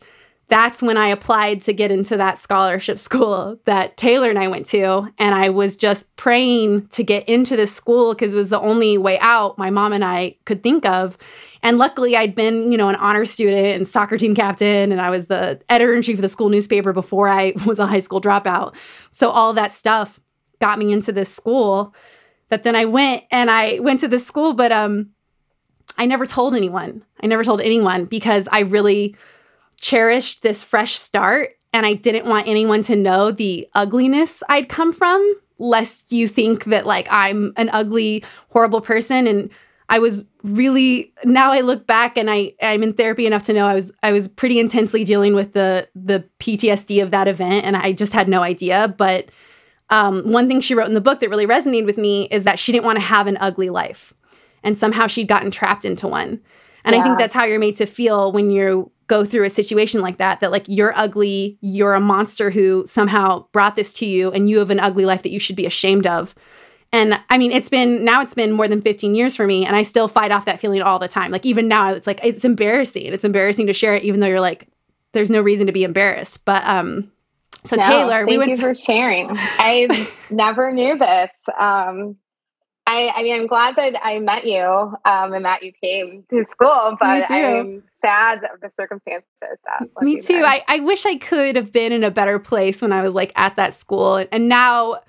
[0.48, 4.68] that's when I applied to get into that scholarship school that Taylor and I went
[4.68, 5.12] to.
[5.18, 8.98] And I was just praying to get into this school because it was the only
[8.98, 11.18] way out my mom and I could think of.
[11.64, 15.10] And luckily, I'd been, you know, an honor student and soccer team captain, and I
[15.10, 18.22] was the editor in chief of the school newspaper before I was a high school
[18.22, 18.76] dropout.
[19.12, 20.20] So all that stuff
[20.62, 21.96] got me into this school.
[22.50, 25.10] That then I went and I went to this school, but um,
[25.98, 27.04] I never told anyone.
[27.20, 29.16] I never told anyone because I really
[29.80, 34.94] cherished this fresh start and I didn't want anyone to know the ugliness I'd come
[34.94, 39.28] from, lest you think that like I'm an ugly, horrible person.
[39.28, 39.52] And
[39.90, 43.66] I was really now I look back and I I'm in therapy enough to know
[43.66, 47.76] I was I was pretty intensely dealing with the the PTSD of that event and
[47.76, 48.96] I just had no idea.
[48.98, 49.30] But
[49.90, 52.58] um, one thing she wrote in the book that really resonated with me is that
[52.58, 54.14] she didn't want to have an ugly life,
[54.64, 56.42] and somehow she'd gotten trapped into one.
[56.86, 57.02] And yeah.
[57.02, 60.18] I think that's how you're made to feel when you go through a situation like
[60.18, 64.49] that that like you're ugly you're a monster who somehow brought this to you and
[64.49, 66.34] you have an ugly life that you should be ashamed of.
[66.91, 69.76] And i mean it's been now it's been more than 15 years for me and
[69.76, 71.32] i still fight off that feeling all the time.
[71.32, 73.08] Like even now it's like it's embarrassing.
[73.08, 74.68] It's embarrassing to share it even though you're like
[75.14, 76.43] there's no reason to be embarrassed.
[76.45, 77.12] But um
[77.64, 79.30] so no, taylor thank we went you to- for sharing.
[79.34, 81.30] I never knew this.
[81.60, 82.18] Um
[82.88, 86.46] I, I mean, I'm glad that I met you um, and that you came to
[86.46, 89.90] school, but I'm sad of the circumstances that.
[90.02, 90.44] Me too.
[90.46, 93.32] I, I wish I could have been in a better place when I was like
[93.36, 94.26] at that school.
[94.32, 95.02] And now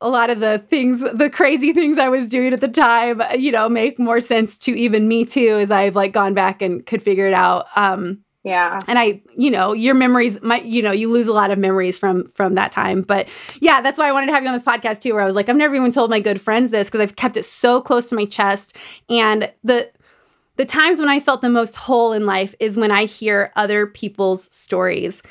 [0.00, 3.50] a lot of the things, the crazy things I was doing at the time, you
[3.50, 7.02] know, make more sense to even me too as I've like gone back and could
[7.02, 7.66] figure it out.
[7.74, 8.78] Um, yeah.
[8.86, 11.98] And I, you know, your memories might, you know, you lose a lot of memories
[11.98, 13.02] from from that time.
[13.02, 13.28] But
[13.60, 15.34] yeah, that's why I wanted to have you on this podcast too, where I was
[15.34, 18.08] like, I've never even told my good friends this because I've kept it so close
[18.10, 18.76] to my chest.
[19.10, 19.90] And the
[20.56, 23.86] the times when I felt the most whole in life is when I hear other
[23.86, 25.22] people's stories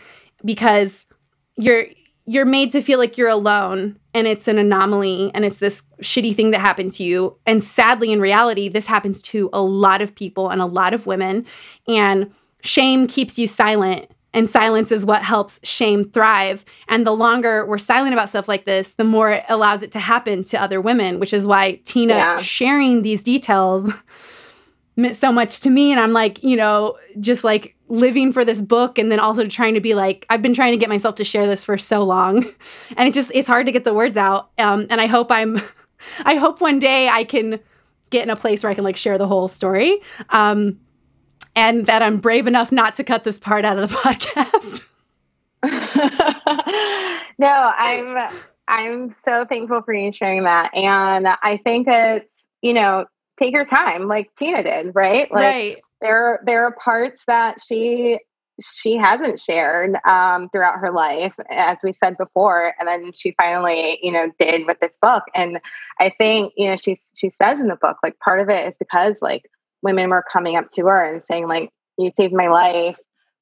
[0.43, 1.05] because
[1.55, 1.85] you're
[2.25, 6.35] you're made to feel like you're alone and it's an anomaly and it's this shitty
[6.35, 7.37] thing that happened to you.
[7.45, 11.05] And sadly, in reality, this happens to a lot of people and a lot of
[11.05, 11.45] women.
[11.87, 16.63] And shame keeps you silent and silence is what helps shame thrive.
[16.87, 19.99] And the longer we're silent about stuff like this, the more it allows it to
[19.99, 22.37] happen to other women, which is why Tina yeah.
[22.37, 23.91] sharing these details
[24.95, 25.91] meant so much to me.
[25.91, 29.73] And I'm like, you know, just like living for this book and then also trying
[29.73, 32.45] to be like, I've been trying to get myself to share this for so long.
[32.95, 34.51] And it's just, it's hard to get the words out.
[34.57, 35.61] Um, and I hope I'm,
[36.25, 37.59] I hope one day I can
[38.09, 39.99] get in a place where I can like share the whole story.
[40.29, 40.79] Um,
[41.57, 44.83] and that I'm brave enough not to cut this part out of the podcast.
[47.39, 48.29] no, I'm
[48.67, 50.73] I'm so thankful for you sharing that.
[50.75, 53.07] And I think it's, you know,
[53.39, 55.31] take your time like Tina did, right?
[55.31, 55.77] Like right.
[55.99, 58.19] there there are parts that she
[58.61, 63.99] she hasn't shared um, throughout her life, as we said before, and then she finally,
[64.01, 65.23] you know, did with this book.
[65.35, 65.59] And
[65.99, 68.77] I think, you know, she she says in the book, like part of it is
[68.77, 69.49] because like
[69.81, 72.99] women were coming up to her and saying like you saved my life.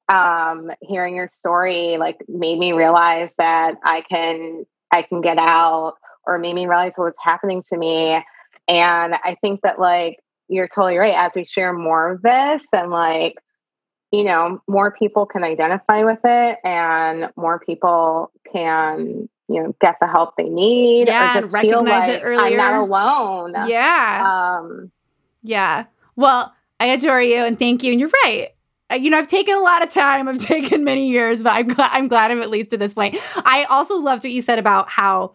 [0.08, 5.94] Um hearing your story like made me realize that i can i can get out
[6.24, 8.22] or made me realize what was happening to me.
[8.68, 11.14] And i think that like you're totally right.
[11.16, 13.34] As we share more of this and like
[14.12, 19.96] you know more people can identify with it and more people can you know get
[20.00, 22.40] the help they need yeah, or just recognize feel like it earlier.
[22.40, 23.68] i'm not alone.
[23.68, 24.58] Yeah.
[24.60, 24.92] Um
[25.42, 25.84] yeah
[26.16, 27.92] well, I adore you and thank you.
[27.92, 28.50] And you're right.
[28.90, 30.28] Uh, you know, I've taken a lot of time.
[30.28, 33.16] I've taken many years, but I'm glad, I'm glad I'm at least to this point.
[33.36, 35.34] I also loved what you said about how.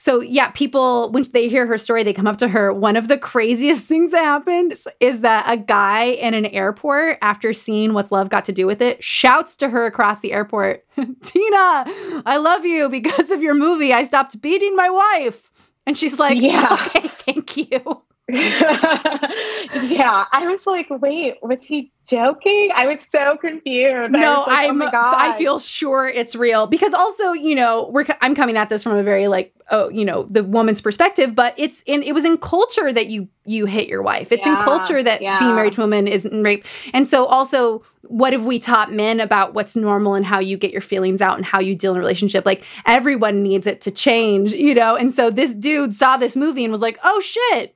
[0.00, 2.72] So yeah, people when they hear her story, they come up to her.
[2.72, 7.52] One of the craziest things that happened is that a guy in an airport, after
[7.52, 10.86] seeing what's love got to do with it, shouts to her across the airport,
[11.22, 11.84] "Tina,
[12.24, 13.92] I love you because of your movie.
[13.92, 15.50] I stopped beating my wife."
[15.84, 22.70] And she's like, "Yeah, okay, thank you." yeah, I was like, wait, was he joking?
[22.74, 24.12] I was so confused.
[24.12, 24.82] No, like, oh I'm.
[24.82, 28.04] Oh I feel sure it's real because also, you know, we're.
[28.20, 31.54] I'm coming at this from a very like, oh, you know, the woman's perspective, but
[31.56, 32.02] it's in.
[32.02, 34.30] It was in culture that you you hit your wife.
[34.30, 35.38] It's yeah, in culture that yeah.
[35.38, 39.20] being married to a woman isn't rape, and so also, what have we taught men
[39.20, 41.96] about what's normal and how you get your feelings out and how you deal in
[41.96, 42.44] a relationship?
[42.44, 44.96] Like everyone needs it to change, you know.
[44.96, 47.74] And so this dude saw this movie and was like, oh shit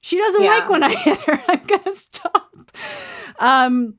[0.00, 0.58] she doesn't yeah.
[0.58, 1.40] like when I hit her.
[1.48, 2.72] I'm gonna stop.
[3.38, 3.94] Um,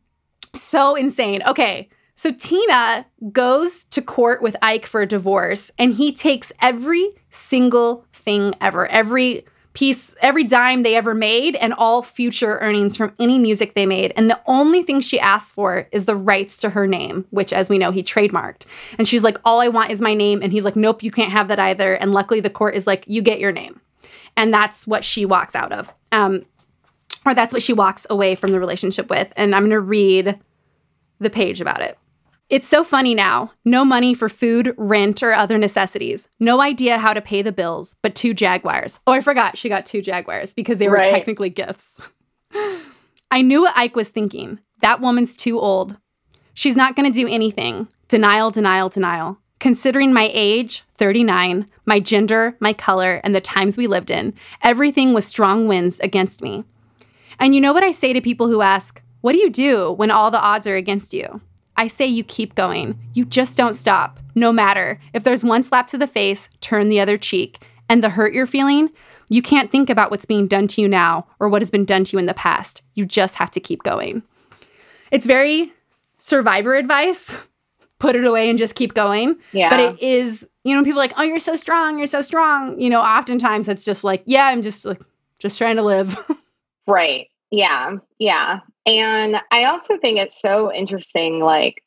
[0.55, 1.43] so insane.
[1.47, 1.89] Okay.
[2.13, 8.05] So Tina goes to court with Ike for a divorce, and he takes every single
[8.13, 13.39] thing ever, every piece, every dime they ever made, and all future earnings from any
[13.39, 14.13] music they made.
[14.15, 17.69] And the only thing she asks for is the rights to her name, which, as
[17.69, 18.65] we know, he trademarked.
[18.97, 20.41] And she's like, All I want is my name.
[20.43, 21.93] And he's like, Nope, you can't have that either.
[21.95, 23.81] And luckily, the court is like, You get your name.
[24.37, 25.93] And that's what she walks out of.
[26.11, 26.45] Um,
[27.25, 29.31] or that's what she walks away from the relationship with.
[29.35, 30.39] And I'm going to read
[31.19, 31.97] the page about it.
[32.49, 33.51] It's so funny now.
[33.63, 36.27] No money for food, rent, or other necessities.
[36.39, 38.99] No idea how to pay the bills, but two Jaguars.
[39.07, 41.09] Oh, I forgot she got two Jaguars because they were Right.
[41.09, 41.97] technically gifts.
[43.31, 44.59] I knew what Ike was thinking.
[44.81, 45.95] That woman's too old.
[46.53, 47.87] She's not going to do anything.
[48.09, 49.37] Denial, denial, denial.
[49.61, 54.33] Considering my age, 39, my gender, my color, and the times we lived in,
[54.63, 56.63] everything was strong winds against me.
[57.37, 60.09] And you know what I say to people who ask, What do you do when
[60.09, 61.41] all the odds are against you?
[61.77, 62.97] I say you keep going.
[63.13, 64.99] You just don't stop, no matter.
[65.13, 67.63] If there's one slap to the face, turn the other cheek.
[67.87, 68.89] And the hurt you're feeling,
[69.29, 72.03] you can't think about what's being done to you now or what has been done
[72.05, 72.81] to you in the past.
[72.95, 74.23] You just have to keep going.
[75.11, 75.71] It's very
[76.17, 77.35] survivor advice.
[78.01, 79.37] Put it away and just keep going.
[79.53, 79.69] Yeah.
[79.69, 82.81] But it is, you know, people are like, oh, you're so strong, you're so strong.
[82.81, 85.01] You know, oftentimes it's just like, yeah, I'm just like,
[85.39, 86.17] just trying to live.
[86.87, 87.29] Right.
[87.51, 87.97] Yeah.
[88.17, 88.61] Yeah.
[88.87, 91.83] And I also think it's so interesting, like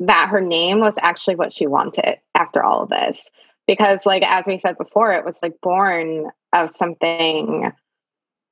[0.00, 3.26] that her name was actually what she wanted after all of this.
[3.66, 7.72] Because, like, as we said before, it was like born of something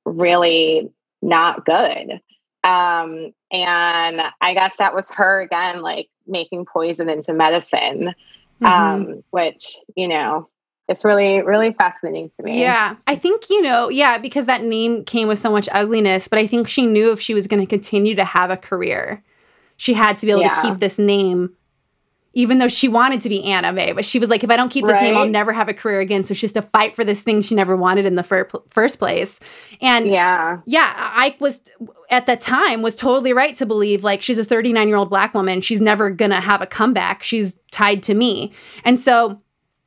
[0.05, 0.89] really
[1.21, 2.19] not good.
[2.63, 8.13] Um, and I guess that was her again, like making poison into medicine,
[8.61, 8.67] Mhm.
[8.67, 10.47] um, which, you know,
[10.87, 12.61] it's really, really fascinating to me.
[12.61, 12.95] Yeah.
[13.07, 16.47] I think, you know, yeah, because that name came with so much ugliness, but I
[16.47, 19.23] think she knew if she was going to continue to have a career,
[19.77, 20.53] she had to be able Yeah.
[20.55, 21.55] to keep this name,
[22.33, 23.91] even though she wanted to be Anna Mae.
[23.91, 25.99] But she was like, if I don't keep this name, I'll never have a career
[25.99, 26.23] again.
[26.23, 28.97] So she has to fight for this thing she never wanted in the fir- first
[28.99, 29.39] place.
[29.81, 30.57] And Yeah.
[30.65, 31.61] yeah, Ike was
[32.09, 35.33] at that time was totally right to believe like she's a 39 year old black
[35.33, 35.61] woman.
[35.61, 37.21] She's never gonna have a comeback.
[37.23, 38.51] She's tied to me.
[38.83, 39.39] And so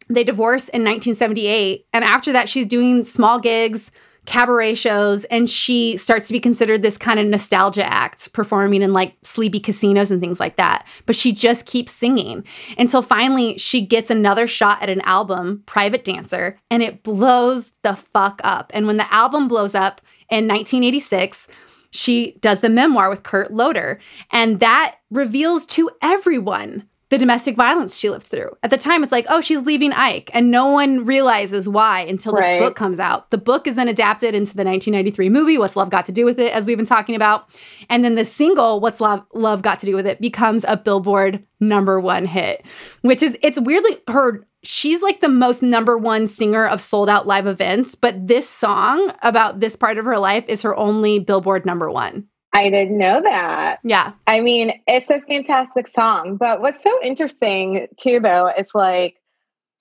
[0.08, 1.86] they divorce in 1978.
[1.92, 3.90] And after that, she's doing small gigs,
[4.26, 8.92] cabaret shows, and she starts to be considered this kind of nostalgia act, performing in
[8.92, 10.86] like sleepy casinos and things like that.
[11.06, 12.44] But she just keeps singing
[12.76, 17.94] until finally she gets another shot at an album, Private Dancer, and it blows the
[17.94, 18.70] fuck up.
[18.74, 20.00] And when the album blows up
[20.30, 21.48] in 1986,
[21.90, 23.98] she does the memoir with Kurt Loder,
[24.30, 28.50] and that reveals to everyone the domestic violence she lived through.
[28.64, 32.32] At the time, it's like, oh, she's leaving Ike, and no one realizes why until
[32.32, 32.58] this Right.
[32.58, 33.30] book comes out.
[33.30, 36.40] The book is then adapted into the 1993 movie, What's Love Got to Do with
[36.40, 37.48] It, as we've been talking about.
[37.88, 41.44] And then the single, What's Love, Love Got to Do with It, becomes a Billboard
[41.60, 42.64] number one hit,
[43.02, 44.44] which is, it's weirdly her.
[44.64, 49.12] She's like the most number one singer of sold out live events, but this song
[49.22, 52.26] about this part of her life is her only Billboard number one.
[52.56, 53.80] I didn't know that.
[53.84, 54.12] Yeah.
[54.26, 56.38] I mean, it's a fantastic song.
[56.38, 59.16] But what's so interesting too, though, is like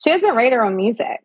[0.03, 1.21] she doesn't write her own music.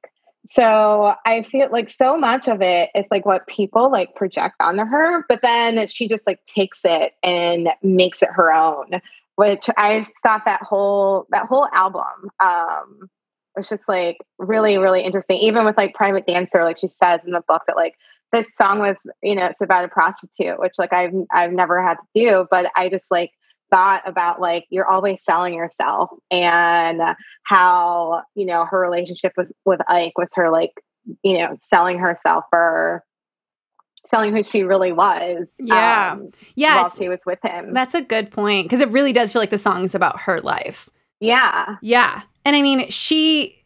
[0.47, 4.85] So I feel like so much of it is like what people like project onto
[4.85, 9.01] her, but then she just like takes it and makes it her own.
[9.35, 13.11] Which I thought that whole that whole album um
[13.57, 15.39] was just like really really interesting.
[15.39, 17.97] Even with like Private Dancer, like she says in the book that like
[18.33, 21.95] this song was you know it's about a prostitute, which like I've I've never had
[21.95, 23.31] to do, but I just like
[23.71, 27.01] thought about like you're always selling yourself and
[27.45, 30.73] how you know her relationship with with Ike was her like
[31.23, 33.03] you know selling herself for
[34.07, 36.13] selling who she really was Yeah.
[36.13, 36.77] um, Yeah.
[36.81, 39.51] while she was with him That's a good point because it really does feel like
[39.51, 40.89] the song is about her life.
[41.21, 42.23] yeah Yeah.
[42.47, 43.60] And I mean, she,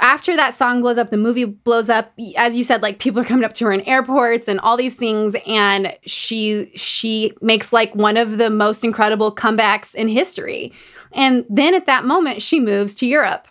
[0.00, 2.12] after that song blows up, the movie blows up.
[2.36, 4.94] As you said, like people are coming up to her in airports and all these
[4.94, 5.36] things.
[5.46, 10.72] And she, she makes like one of the most incredible comebacks in history.
[11.12, 13.46] And then at that moment, she moves to Europe.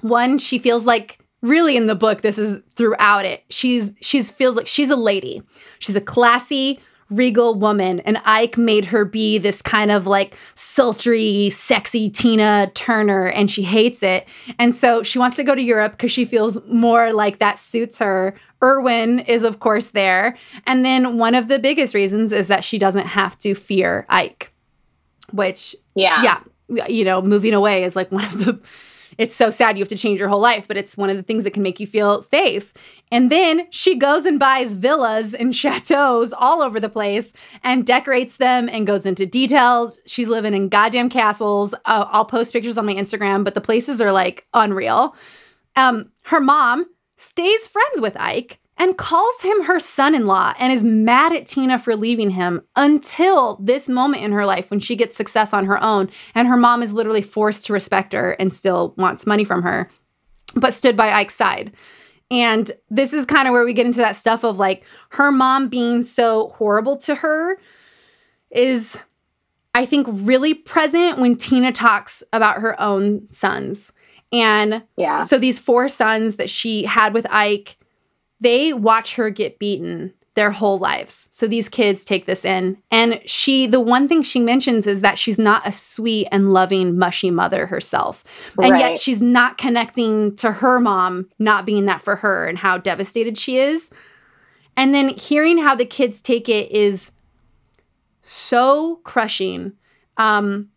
[0.00, 3.44] One, she feels like really in the book, this is throughout it.
[3.50, 5.42] She's, she's feels like she's a lady.
[5.78, 6.80] She's a classy,
[7.10, 13.28] regal woman and Ike made her be this kind of like sultry, sexy Tina Turner
[13.28, 14.26] and she hates it.
[14.58, 17.98] And so she wants to go to Europe because she feels more like that suits
[17.98, 18.34] her.
[18.62, 20.36] Erwin is of course there.
[20.66, 24.52] And then one of the biggest reasons is that she doesn't have to fear Ike,
[25.32, 28.60] which yeah yeah, you know, moving away is like one of the
[29.18, 31.22] it's so sad you have to change your whole life, but it's one of the
[31.22, 32.72] things that can make you feel safe.
[33.10, 38.38] And then she goes and buys villas and chateaus all over the place and decorates
[38.38, 40.00] them and goes into details.
[40.06, 41.74] She's living in goddamn castles.
[41.84, 45.14] Uh, I'll post pictures on my Instagram, but the places are like unreal.
[45.76, 46.86] Um, her mom
[47.16, 51.46] stays friends with Ike and calls him her son in law and is mad at
[51.46, 55.66] Tina for leaving him until this moment in her life when she gets success on
[55.66, 59.44] her own and her mom is literally forced to respect her and still wants money
[59.44, 59.88] from her,
[60.54, 61.72] but stood by Ike's side.
[62.30, 65.68] And this is kind of where we get into that stuff of like her mom
[65.68, 67.58] being so horrible to her
[68.50, 68.98] is,
[69.74, 73.92] I think, really present when Tina talks about her own sons.
[74.32, 75.20] And yeah.
[75.20, 77.78] so these four sons that she had with Ike
[78.40, 81.28] they watch her get beaten their whole lives.
[81.32, 82.76] So these kids take this in.
[82.90, 86.98] And she, the one thing she mentions is that she's not a sweet and loving,
[86.98, 88.22] mushy mother herself.
[88.60, 88.80] And Right.
[88.80, 93.38] yet she's not connecting to her mom not being that for her and how devastated
[93.38, 93.90] she is.
[94.76, 97.12] And then hearing how the kids take it is
[98.20, 99.72] so crushing.
[100.18, 100.68] Um,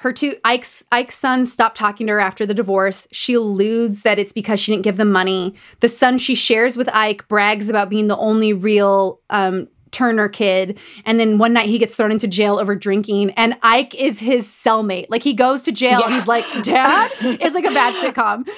[0.00, 3.06] her two Ike's Ike's sons stop talking to her after the divorce.
[3.12, 5.54] She alludes that it's because she didn't give them money.
[5.80, 10.78] The son she shares with Ike brags about being the only real um, Turner kid,
[11.04, 14.46] and then one night he gets thrown into jail over drinking, and Ike is his
[14.46, 15.06] cellmate.
[15.10, 18.48] Like he goes to jail and he's like, "Dad," it's like a bad sitcom.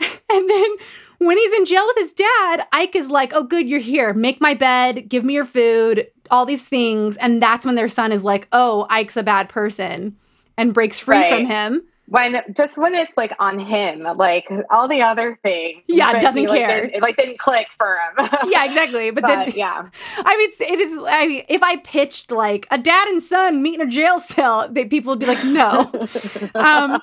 [0.30, 0.70] And then
[1.18, 4.14] when he's in jail with his dad, Ike is like, "Oh, good, you're here.
[4.14, 8.12] Make my bed, give me your food, all these things." And that's when their son
[8.12, 10.16] is like, "Oh, Ike's a bad person."
[10.58, 11.30] And breaks free Right.
[11.32, 11.82] from him.
[12.10, 15.82] when just when it's like on him, like all the other things.
[15.86, 16.80] Yeah, doesn't he, like, care.
[16.82, 18.28] didn't- It like didn't click for him.
[18.50, 19.10] Yeah, exactly.
[19.10, 20.96] But, but then, yeah, I mean, it's- it is.
[21.08, 24.68] I mean, if I pitched like a dad and son meet in a jail cell,
[24.70, 25.90] they, people would be like, no.
[26.54, 27.00] Um,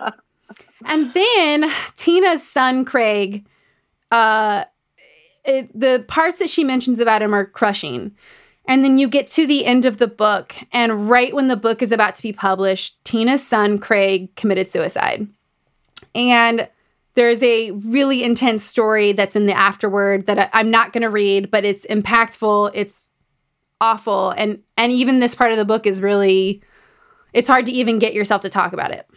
[0.86, 3.46] and then Tina's son, Craig,
[4.12, 4.66] uh,
[5.46, 8.12] it, the parts that she mentions about him are crushing.
[8.68, 11.82] And then you get to the end of the book, and right when the book
[11.82, 15.28] is about to be published, Tina's son, Craig, committed suicide.
[16.16, 16.68] And
[17.14, 21.10] there's a really intense story that's in the afterword that I, I'm not going to
[21.10, 22.72] read, but it's impactful.
[22.74, 23.12] It's
[23.80, 26.64] awful, and and even this part of the book is really,
[27.34, 29.08] it's hard to even get yourself to talk about it.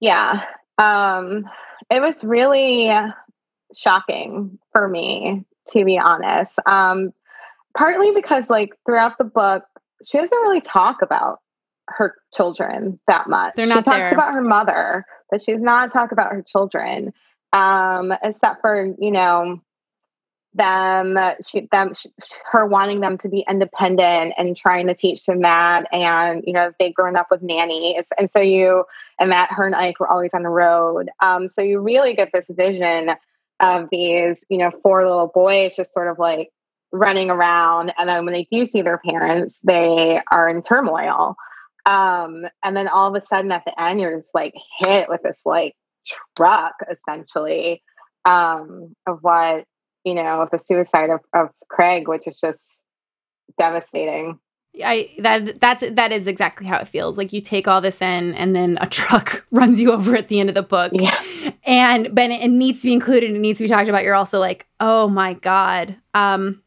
[0.00, 0.44] yeah.
[0.78, 1.44] Um,
[1.90, 2.90] it was really
[3.74, 6.58] shocking for me, to be honest.
[6.66, 7.12] Um,
[7.76, 9.64] partly because like throughout the book,
[10.04, 11.38] she doesn't really talk about
[11.88, 13.54] her children that much.
[13.56, 14.14] They're she talks there.
[14.14, 17.12] about her mother, but she's not talk about her children.
[17.52, 19.62] Um, except for, you know,
[20.56, 22.06] them she them sh
[22.50, 26.72] her wanting them to be independent and trying to teach them that and you know
[26.80, 28.82] they've grown up with nannies and so you
[29.20, 32.30] and that her and ike were always on the road um so you really get
[32.32, 33.10] this vision
[33.60, 36.50] of these you know four little boys just sort of like
[36.96, 41.36] running around and then when they do see their parents they are in turmoil
[41.84, 45.22] um and then all of a sudden at the end you're just like hit with
[45.22, 45.74] this like
[46.36, 47.82] truck essentially
[48.24, 49.64] um of what
[50.06, 52.62] you know, of the suicide of, of Craig, which is just
[53.58, 54.38] devastating.
[54.84, 57.18] I that that's that is exactly how it feels.
[57.18, 60.38] Like you take all this in, and then a truck runs you over at the
[60.38, 60.92] end of the book.
[60.94, 61.18] Yeah.
[61.64, 63.30] and but it needs to be included.
[63.30, 64.04] It needs to be talked about.
[64.04, 65.96] You're also like, oh my god.
[66.14, 66.62] Um.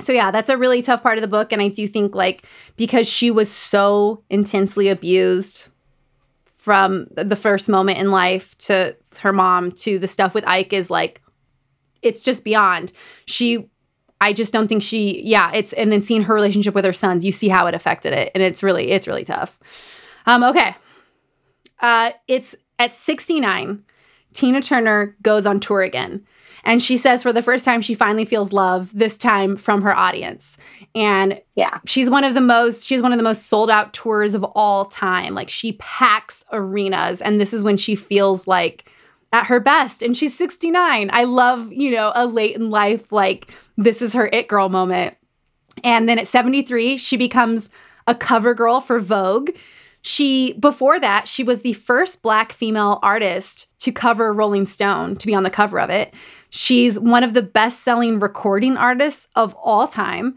[0.00, 2.46] So yeah, that's a really tough part of the book, and I do think like
[2.76, 5.68] because she was so intensely abused
[6.60, 10.90] from the first moment in life to her mom to the stuff with Ike is
[10.90, 11.22] like
[12.02, 12.92] it's just beyond.
[13.26, 13.68] She
[14.20, 17.24] I just don't think she yeah, it's and then seeing her relationship with her sons,
[17.24, 19.58] you see how it affected it and it's really it's really tough.
[20.26, 20.76] Um okay.
[21.80, 23.82] Uh it's at 69
[24.32, 26.26] Tina Turner goes on tour again.
[26.64, 29.96] And she says for the first time she finally feels love this time from her
[29.96, 30.56] audience.
[30.94, 31.78] And Yeah.
[31.86, 34.84] she's one of the most she's one of the most sold out tours of all
[34.86, 35.34] time.
[35.34, 38.90] Like she packs arenas and this is when she feels like
[39.32, 41.10] at her best and she's 69.
[41.12, 45.16] I love, you know, a late in life like this is her it girl moment.
[45.84, 47.70] And then at 73, she becomes
[48.06, 49.50] a cover girl for Vogue.
[50.02, 55.26] She before that, she was the first black female artist to cover Rolling Stone, to
[55.26, 56.12] be on the cover of it.
[56.50, 60.36] She's one of the best-selling recording artists of all time.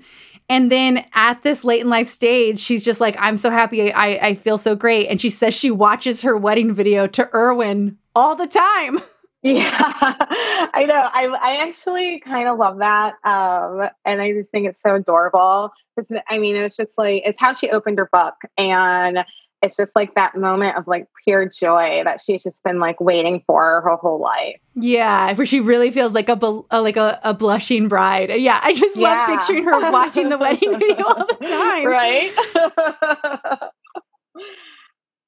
[0.49, 3.91] And then at this late in life stage, she's just like, I'm so happy.
[3.91, 5.07] I, I feel so great.
[5.07, 8.99] And she says she watches her wedding video to Erwin all the time.
[9.45, 10.95] Yeah, I know.
[10.95, 15.73] I I actually kind of love that, um, and I just think it's so adorable.
[15.97, 19.25] It's, I mean, it's just like it's how she opened her book, and
[19.63, 23.41] it's just like that moment of like pure joy that she's just been like waiting
[23.47, 24.57] for her whole life.
[24.75, 28.29] Yeah, where she really feels like a, uh, like a, a blushing bride.
[28.41, 31.85] Yeah, I just love picturing her watching the wedding video all the time.
[31.85, 32.31] right?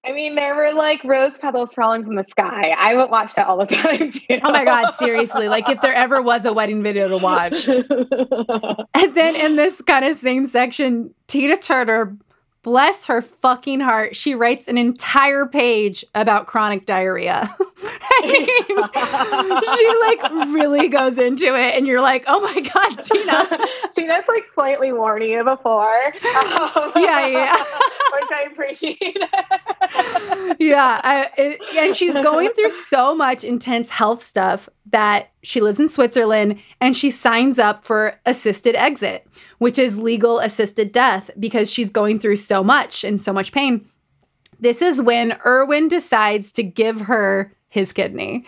[0.08, 2.76] I mean, there were like rose petals falling from the sky.
[2.78, 4.12] I would watch that all the time.
[4.12, 4.40] Too.
[4.44, 5.48] Oh my God, seriously.
[5.48, 7.68] Like if there ever was a wedding video to watch.
[7.68, 12.16] and then in this kind of same section, Tina Turner
[12.66, 17.56] bless her fucking heart, she writes an entire page about chronic diarrhea.
[18.12, 18.42] I mean,
[19.78, 23.68] she like really goes into it, and you're like, oh my god, Tina.
[23.96, 26.06] Tina's like slightly warning you before.
[26.06, 27.56] Um, yeah, yeah,
[28.14, 29.18] which I appreciate.
[30.60, 35.80] yeah, I, it, and she's going through so much intense health stuff that she lives
[35.80, 39.28] in Switzerland and she signs up for assisted exit,
[39.60, 43.88] which is legal assisted death because she's going through so much and so much pain.
[44.60, 48.46] This is when Erwin decides to give her his kidney.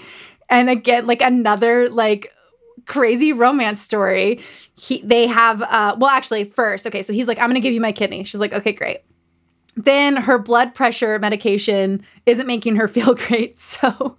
[0.49, 2.33] And again, like another like
[2.85, 4.39] crazy romance story.
[4.75, 7.81] He they have uh well actually first, okay, so he's like, I'm gonna give you
[7.81, 8.23] my kidney.
[8.23, 9.01] She's like, okay, great.
[9.75, 13.59] Then her blood pressure medication isn't making her feel great.
[13.59, 14.17] So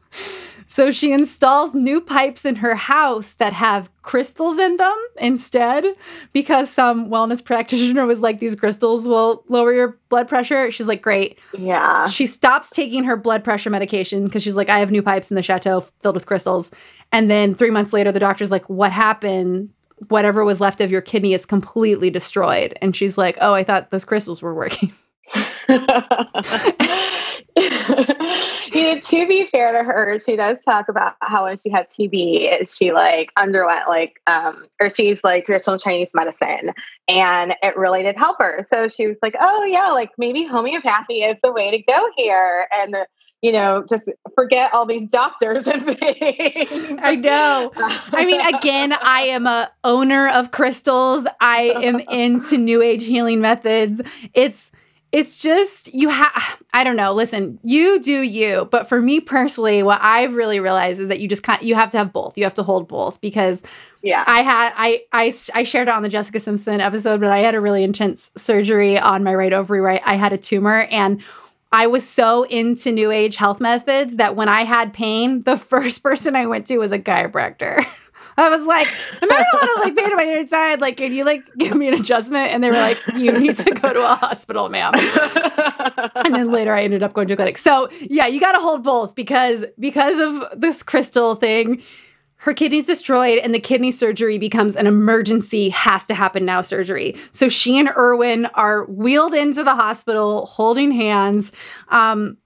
[0.71, 5.87] so she installs new pipes in her house that have crystals in them instead
[6.35, 10.71] because some wellness practitioner was like, these crystals will lower your blood pressure.
[10.71, 11.39] She's like, great.
[11.57, 12.09] Yeah.
[12.09, 15.37] She stops taking her blood pressure medication because she's like, I have new pipes in
[15.37, 16.71] the chateau filled with crystals.
[17.13, 19.71] And then three months later, the doctor's like, what happened?
[20.09, 22.77] Whatever was left of your kidney is completely destroyed.
[22.83, 24.93] And she's like, oh, I thought those crystals were working.
[29.01, 32.93] to be fair to her, she does talk about how when she had TB, she
[32.93, 36.73] like underwent like um or she used like traditional Chinese medicine
[37.09, 38.65] and it really did help her.
[38.69, 42.69] So she was like, Oh yeah, like maybe homeopathy is the way to go here.
[42.77, 42.97] And
[43.41, 46.99] you know, just forget all these doctors and things.
[47.01, 47.71] I know.
[47.77, 51.27] I mean, again, I am a owner of crystals.
[51.41, 54.01] I am into new age healing methods.
[54.35, 54.73] It's
[55.11, 57.13] it's just you have i don't know.
[57.13, 58.69] Listen you do you.
[58.71, 61.91] But for me personally what i've really realized is that you just kind you have
[61.91, 62.37] to have both.
[62.37, 63.63] You have to hold both because
[64.03, 64.25] yeah.
[64.27, 67.55] I had I, I i shared it on the jessica simpson episode but i had
[67.55, 70.03] a really intense surgery on my right ovary right?
[70.05, 71.23] I had a tumor and
[71.71, 76.03] I was so into new age health methods that when I had pain, the first
[76.03, 77.85] person I went to was a chiropractor.
[78.39, 78.89] I was like,
[79.21, 80.81] I'm having a lot of like pain on my inside.
[80.81, 82.53] Like, can you like give me an adjustment?
[82.53, 84.93] And they were like, you need to go to a hospital, ma'am.
[84.95, 87.59] and then later I ended up going to a clinic.
[87.59, 91.83] So yeah, you got to hold both because because of this crystal thing.
[92.41, 97.17] Her kidney's destroyed, and the kidney surgery becomes an emergency, has to happen now surgery.
[97.33, 101.51] So she and Erwin are wheeled into the hospital holding hands.
[101.89, 102.37] Um,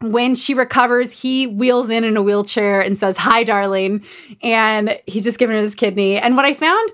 [0.00, 4.04] when she recovers, he wheels in in a wheelchair and says, Hi, darling.
[4.42, 6.18] And he's just giving her this kidney.
[6.18, 6.90] And what I found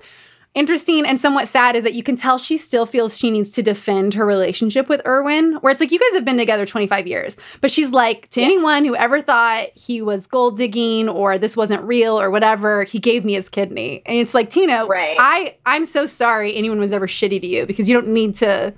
[0.53, 3.63] interesting and somewhat sad is that you can tell she still feels she needs to
[3.63, 7.37] defend her relationship with Erwin, where it's like, you guys have been together 25 years.
[7.61, 11.83] But she's like, to anyone who ever thought he was gold digging or this wasn't
[11.83, 14.01] real or whatever, he gave me his kidney.
[14.05, 15.15] And it's like, Tina, right.
[15.19, 18.73] I, I'm so sorry anyone was ever shitty to you because you don't need to.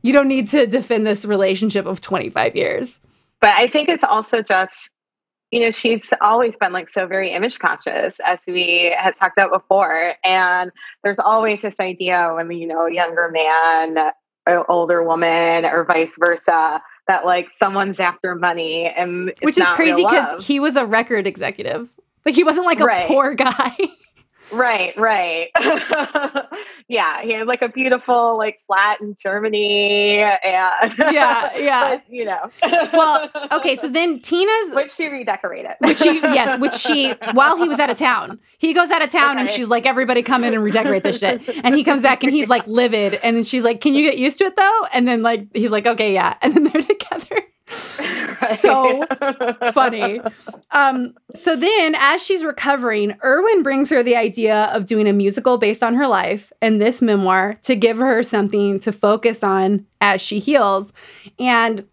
[0.00, 3.00] You don't need to defend this relationship of 25 years.
[3.40, 4.90] But I think it's also just,
[5.50, 9.52] you know, she's always been like so very image conscious, as we had talked about
[9.52, 10.14] before.
[10.24, 10.70] And
[11.04, 14.12] there's always this idea when, you know, a younger man,
[14.46, 18.86] an older woman, or vice versa, that like someone's after money.
[18.86, 21.88] And which is crazy because he was a record executive.
[22.24, 23.08] Like he wasn't like a right.
[23.08, 23.76] poor guy.
[24.52, 25.50] Right, right.
[26.88, 31.88] yeah, he had like a beautiful like flat in Germany and Yeah, yeah.
[31.96, 32.50] but, you know.
[32.92, 35.72] well, okay, so then Tina's which she redecorated.
[35.80, 38.38] which she yes, which she while he was out of town.
[38.58, 39.40] He goes out of town okay.
[39.40, 41.48] and she's like everybody come in and redecorate this shit.
[41.62, 44.18] And he comes back and he's like livid and then she's like can you get
[44.18, 44.86] used to it though?
[44.92, 46.36] And then like he's like okay, yeah.
[46.42, 47.42] And then they're together.
[48.56, 49.04] so
[49.72, 50.20] funny.
[50.70, 55.58] Um, so then, as she's recovering, Erwin brings her the idea of doing a musical
[55.58, 60.20] based on her life and this memoir to give her something to focus on as
[60.20, 60.92] she heals.
[61.38, 61.86] And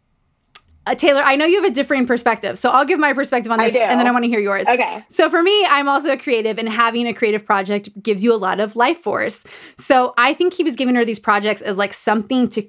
[0.88, 3.58] uh, Taylor, I know you have a differing perspective, so I'll give my perspective on
[3.58, 4.68] this, and then I want to hear yours.
[4.68, 5.04] Okay.
[5.08, 8.38] So for me, I'm also a creative, and having a creative project gives you a
[8.38, 9.44] lot of life force.
[9.78, 12.62] So I think he was giving her these projects as like something to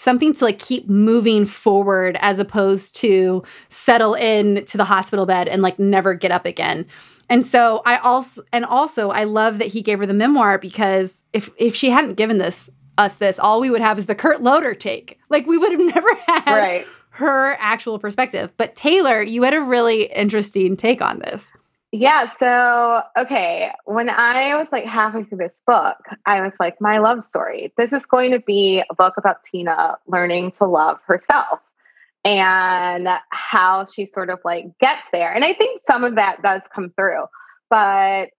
[0.00, 5.46] something to like keep moving forward as opposed to settle in to the hospital bed
[5.46, 6.86] and like never get up again.
[7.28, 11.24] And so I also and also I love that he gave her the memoir because
[11.34, 14.42] if if she hadn't given this us this, all we would have is the Kurt
[14.42, 15.18] Loder take.
[15.28, 16.86] Like we would have never had right.
[17.10, 18.50] her actual perspective.
[18.56, 21.52] But Taylor, you had a really interesting take on this.
[21.92, 22.30] Yeah.
[22.38, 23.72] So, okay.
[23.84, 25.96] When I was like halfway through this book,
[26.26, 27.72] I was like, my love story.
[27.76, 31.60] This is going to be a book about Tina learning to love herself.
[32.24, 35.32] and how she sort of like gets there.
[35.32, 37.24] And I think some of that does come through.
[37.70, 38.30] But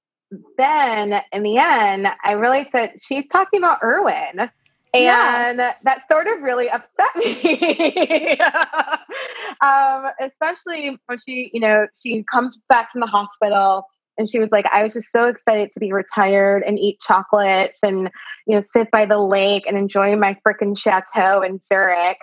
[0.57, 4.49] then in the end, I realized that she's talking about Erwin.
[4.94, 5.74] And yeah.
[5.84, 8.38] that sort of really upset me.
[9.62, 13.88] um, especially when she, you know, she comes back from the hospital
[14.18, 17.80] and she was like, I was just so excited to be retired and eat chocolates
[17.82, 18.10] and,
[18.46, 22.20] you know, sit by the lake and enjoy my freaking chateau in Zurich.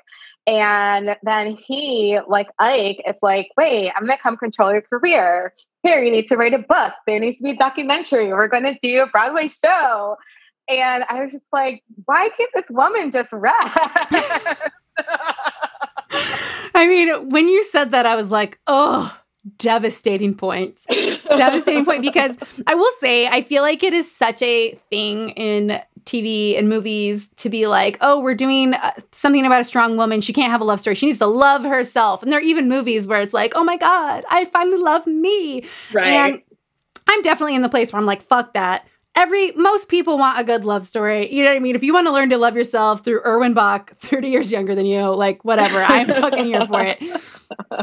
[0.46, 5.52] And then he, like Ike, is like, wait, I'm going to come control your career.
[5.82, 6.94] Here, you need to write a book.
[7.06, 8.28] There needs to be a documentary.
[8.28, 10.16] We're going to do a Broadway show.
[10.68, 13.78] And I was just like, why can't this woman just rest?
[16.74, 19.18] I mean, when you said that, I was like, oh,
[19.56, 20.84] devastating point.
[21.36, 22.36] devastating point because
[22.66, 27.30] I will say, I feel like it is such a thing in TV and movies
[27.36, 30.20] to be like, oh, we're doing uh, something about a strong woman.
[30.20, 30.96] She can't have a love story.
[30.96, 32.22] She needs to love herself.
[32.22, 35.64] And there are even movies where it's like, oh my God, I finally love me.
[35.92, 36.06] Right.
[36.06, 36.42] And
[37.08, 38.86] I'm definitely in the place where I'm like, fuck that
[39.18, 41.30] every most people want a good love story.
[41.32, 41.74] You know what I mean?
[41.74, 44.86] If you want to learn to love yourself through Erwin Bach, 30 years younger than
[44.86, 47.00] you, like whatever, I'm fucking here for it.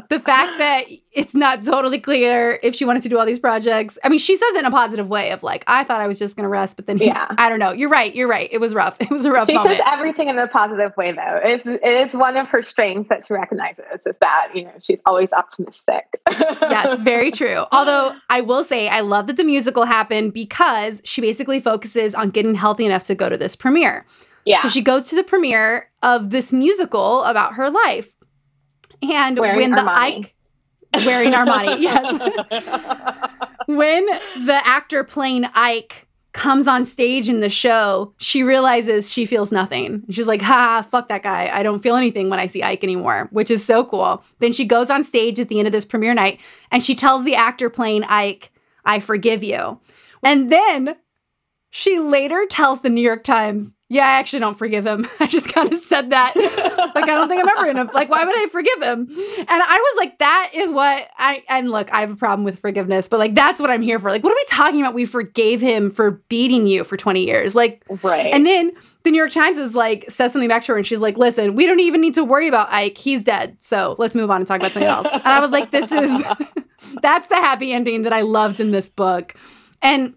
[0.10, 3.98] The fact that it's not totally clear if she wanted to do all these projects.
[4.04, 6.20] I mean, she says it in a positive way of like, I thought I was
[6.20, 7.28] just gonna rest, but then yeah.
[7.38, 7.72] I don't know.
[7.72, 8.50] You're right, you're right.
[8.52, 8.98] It was rough.
[9.06, 9.78] It was a rough she moment.
[9.78, 11.40] says everything in a positive way though.
[11.44, 15.32] It's it's one of her strengths that she recognizes is that, you know, she's always
[15.32, 16.06] optimistic.
[16.32, 17.66] yes, very true.
[17.72, 22.32] Although I will say I love that the musical happened because she basically focuses on
[22.32, 24.06] getting healthy enough to go to this premiere.
[24.44, 24.62] Yeah.
[24.62, 28.16] So she goes to the premiere of this musical about her life.
[29.02, 30.18] And wearing when the Armani.
[30.18, 30.36] Ike
[31.06, 32.06] wearing Armani, yes.
[33.66, 34.06] when
[34.46, 40.04] the actor playing Ike comes on stage in the show, she realizes she feels nothing.
[40.10, 41.50] She's like, ha, fuck that guy.
[41.52, 44.22] I don't feel anything when I see Ike anymore, which is so cool.
[44.40, 46.42] Then she goes on stage at the end of this premiere night
[46.72, 48.52] and she tells the actor playing Ike,
[48.84, 49.80] I forgive you.
[50.24, 50.98] And then
[51.70, 55.06] she later tells the New York Times, yeah, I actually don't forgive him.
[55.20, 56.36] I just kind of said that.
[56.36, 59.08] like, I don't think I'm ever gonna, like, why would I forgive him?
[59.08, 62.60] And I was like, that is what I, and look, I have a problem with
[62.60, 64.10] forgiveness, but like, that's what I'm here for.
[64.10, 64.96] Like, what are we talking about?
[64.96, 67.54] We forgave him for beating you for 20 years.
[67.54, 68.34] Like, right.
[68.34, 68.72] And then
[69.04, 71.56] the New York Times is like, says something back to her and she's like, listen,
[71.56, 72.98] we don't even need to worry about Ike.
[72.98, 73.56] He's dead.
[73.60, 75.08] So let's move on and talk about something else.
[75.12, 76.24] And I was like, this is,
[77.04, 79.36] that's the happy ending that I loved in this book.
[79.84, 80.16] And,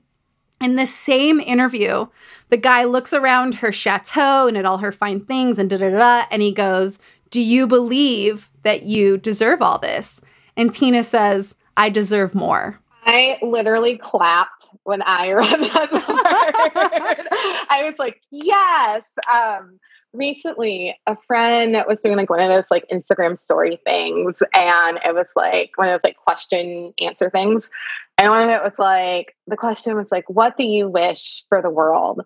[0.61, 2.07] in the same interview,
[2.50, 5.90] the guy looks around her chateau and at all her fine things and da da
[5.90, 6.98] da, and he goes,
[7.30, 10.20] Do you believe that you deserve all this?
[10.56, 12.80] And Tina says, I deserve more.
[13.04, 17.28] I literally clapped when I read that word.
[17.70, 19.04] I was like, yes.
[19.32, 19.78] Um,
[20.12, 25.14] recently, a friend was doing like one of those like Instagram story things, and it
[25.14, 27.70] was like one of those like question answer things.
[28.18, 31.62] And one of it was like, the question was like, what do you wish for
[31.62, 32.22] the world?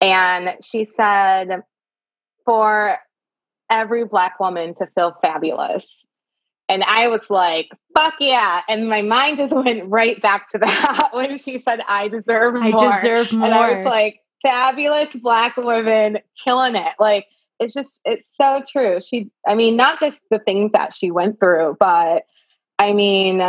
[0.00, 1.62] And she said,
[2.44, 2.98] for
[3.70, 5.86] every Black woman to feel fabulous.
[6.68, 8.62] And I was like, fuck yeah.
[8.68, 12.62] And my mind just went right back to that when she said, I deserve more.
[12.62, 13.46] I deserve more.
[13.46, 16.94] And I was like, fabulous Black woman killing it.
[16.98, 17.26] Like,
[17.58, 19.00] it's just, it's so true.
[19.00, 22.24] She, I mean, not just the things that she went through, but
[22.78, 23.42] I mean,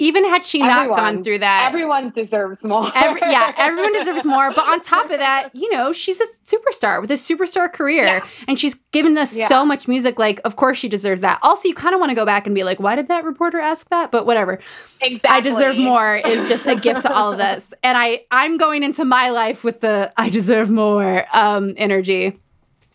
[0.00, 2.88] even had she everyone, not gone through that, everyone deserves more.
[2.94, 4.50] every, yeah, everyone deserves more.
[4.50, 8.26] But on top of that, you know, she's a superstar with a superstar career, yeah.
[8.46, 9.48] and she's given us yeah.
[9.48, 10.18] so much music.
[10.18, 11.40] Like, of course, she deserves that.
[11.42, 13.58] Also, you kind of want to go back and be like, why did that reporter
[13.58, 14.12] ask that?
[14.12, 14.60] But whatever.
[15.00, 15.30] Exactly.
[15.30, 18.84] I deserve more is just a gift to all of this, and I I'm going
[18.84, 22.38] into my life with the I deserve more um, energy.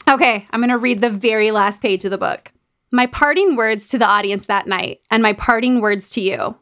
[0.07, 2.51] Okay, I'm going to read the very last page of the book.
[2.91, 6.55] My parting words to the audience that night, and my parting words to you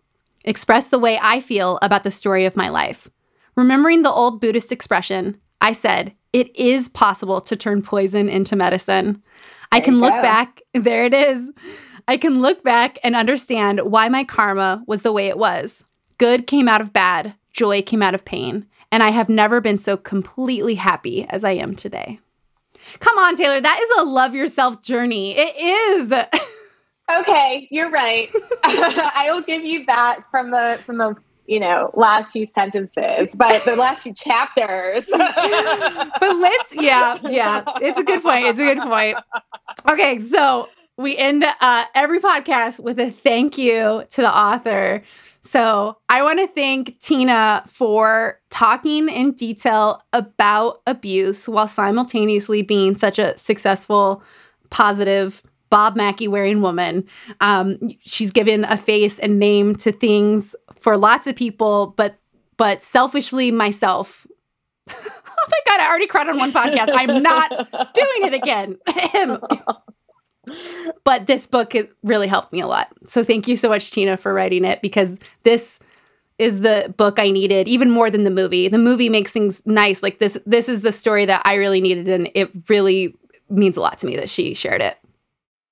[0.44, 3.10] express the way I feel about the story of my life.
[3.56, 9.14] Remembering the old Buddhist expression, I said, it is possible to turn poison into medicine.
[9.14, 9.22] There
[9.72, 10.22] I can look go.
[10.22, 11.52] back, there it is.
[12.08, 15.84] I can look back and understand why my karma was the way it was.
[16.18, 19.78] Good came out of bad, joy came out of pain, and I have never been
[19.78, 22.20] so completely happy as I am today.
[23.00, 25.36] Come on, Taylor, that is a love yourself journey.
[25.38, 26.12] It is.
[27.20, 28.30] Okay, you're right.
[28.64, 31.16] I will give you that from the from the
[31.46, 35.06] you know last few sentences, but the last few chapters.
[35.12, 38.46] but let's yeah yeah, it's a good point.
[38.46, 39.18] It's a good point.
[39.90, 45.04] Okay, so we end uh, every podcast with a thank you to the author.
[45.42, 52.94] So I want to thank Tina for talking in detail about abuse while simultaneously being
[52.94, 54.22] such a successful,
[54.70, 55.42] positive
[55.72, 57.08] Bob Mackie wearing woman.
[57.40, 62.20] Um, she's given a face and name to things for lots of people, but
[62.58, 64.28] but selfishly myself.
[64.90, 66.92] oh my god, I already cried on one podcast.
[66.94, 67.50] I'm not
[67.96, 68.78] doing it again.
[71.04, 72.90] but this book it really helped me a lot.
[73.08, 75.80] So thank you so much, Tina, for writing it because this
[76.38, 78.68] is the book I needed even more than the movie.
[78.68, 80.04] The movie makes things nice.
[80.04, 83.16] Like this this is the story that I really needed and it really
[83.50, 84.98] means a lot to me that she shared it.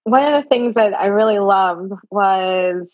[0.03, 2.89] One of the things that I really loved was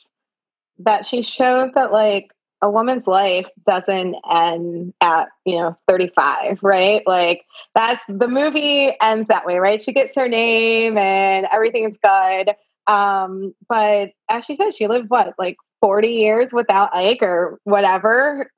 [0.79, 7.01] that she showed that like a woman's life doesn't end at you know 35 right?
[7.05, 9.83] Like that's the movie ends that way right?
[9.83, 12.55] She gets her name and everything's good.
[12.87, 18.49] Um but as she said she lived what like 40 years without Ike or whatever,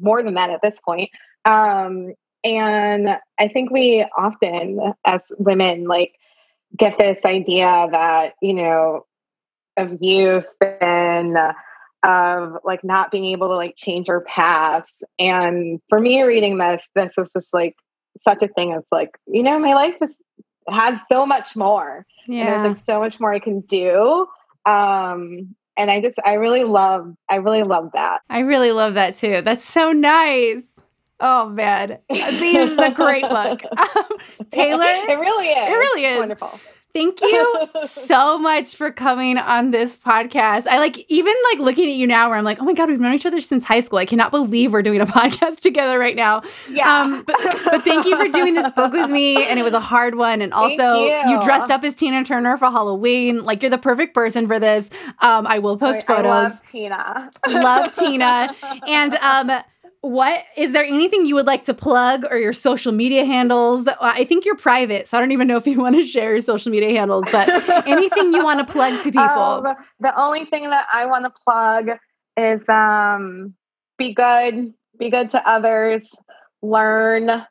[0.00, 1.10] more than that at this point.
[1.44, 6.14] Um, and I think we often, as women, like
[6.76, 9.06] get this idea that, you know,
[9.76, 10.46] of youth
[10.80, 11.36] and
[12.02, 14.92] of like not being able to like change our paths.
[15.18, 17.76] And for me, reading this, this was just like
[18.22, 18.72] such a thing.
[18.72, 20.16] It's like, you know, my life is
[20.68, 22.06] has so much more.
[22.26, 22.40] Yeah.
[22.40, 24.26] And there's like so much more I can do.
[24.66, 28.20] Um, and I just I really love I really love that.
[28.28, 29.40] I really love that too.
[29.42, 30.62] That's so nice.
[31.20, 33.60] Oh man, this is a great book,
[34.50, 34.84] Taylor.
[34.84, 35.70] It really is.
[35.70, 36.58] It really is wonderful.
[36.92, 40.66] Thank you so much for coming on this podcast.
[40.66, 42.98] I like even like looking at you now where I'm like, oh my God, we've
[42.98, 43.98] known each other since high school.
[44.00, 46.42] I cannot believe we're doing a podcast together right now.
[46.68, 47.02] Yeah.
[47.02, 49.44] Um, but, but thank you for doing this book with me.
[49.44, 50.42] And it was a hard one.
[50.42, 51.30] And also you.
[51.30, 51.42] you.
[51.42, 53.44] dressed up as Tina Turner for Halloween.
[53.44, 54.90] Like you're the perfect person for this.
[55.20, 56.26] Um, I will post photos.
[56.26, 57.30] I love Tina.
[57.46, 58.54] love Tina.
[58.88, 59.62] And um
[60.02, 63.86] what is there anything you would like to plug or your social media handles?
[63.86, 66.30] Uh, I think you're private, so I don't even know if you want to share
[66.30, 67.48] your social media handles, but
[67.86, 69.20] anything you want to plug to people.
[69.20, 71.90] Um, the only thing that I want to plug
[72.36, 73.54] is um,
[73.98, 76.08] be good, be good to others,
[76.62, 77.30] learn.
[77.30, 77.46] um,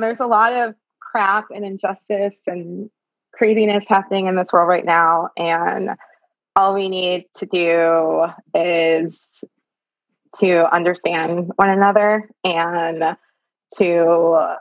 [0.00, 2.88] there's a lot of crap and injustice and
[3.34, 5.90] craziness happening in this world right now, and
[6.56, 9.20] all we need to do is
[10.40, 13.16] to understand one another and
[13.76, 14.56] to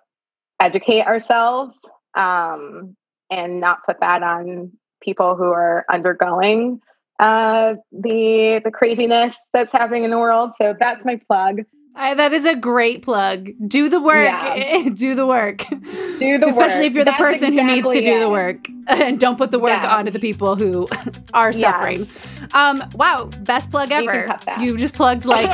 [0.59, 1.75] educate ourselves
[2.15, 2.95] um,
[3.29, 4.71] and not put that on
[5.01, 6.81] people who are undergoing
[7.19, 10.51] uh, the the craziness that's happening in the world.
[10.57, 11.61] So that's my plug.
[11.97, 13.49] I, that is a great plug.
[13.67, 14.25] Do the work.
[14.25, 14.89] Yeah.
[14.93, 15.57] do the work.
[15.67, 16.49] Do the work.
[16.49, 16.85] Especially work.
[16.85, 18.19] if you're the That's person exactly who needs to do it.
[18.19, 19.95] the work and don't put the work Yeah.
[19.97, 20.87] onto the people who
[21.33, 21.71] are Yeah.
[21.71, 22.05] suffering.
[22.53, 24.27] Um, wow, best plug ever.
[24.59, 25.49] You just plugged like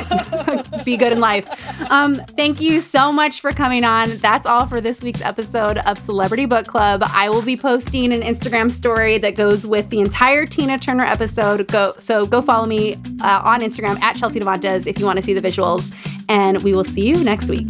[0.85, 1.49] be good in life.
[1.91, 4.09] Um, thank you so much for coming on.
[4.17, 7.01] That's all for this week's episode of Celebrity Book Club.
[7.07, 11.67] I will be posting an Instagram story that goes with the entire Tina Turner episode.
[11.69, 15.23] Go so go follow me uh, on Instagram at Chelsea Devantez if you want to
[15.23, 15.91] see the visuals.
[16.29, 17.69] And we will see you next week.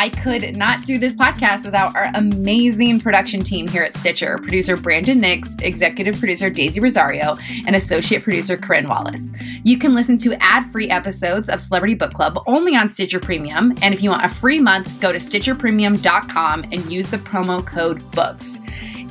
[0.00, 4.74] I could not do this podcast without our amazing production team here at Stitcher producer
[4.74, 7.36] Brandon Nix, executive producer Daisy Rosario,
[7.66, 9.30] and associate producer Corinne Wallace.
[9.62, 13.74] You can listen to ad free episodes of Celebrity Book Club only on Stitcher Premium.
[13.82, 18.10] And if you want a free month, go to StitcherPremium.com and use the promo code
[18.12, 18.58] BOOKS.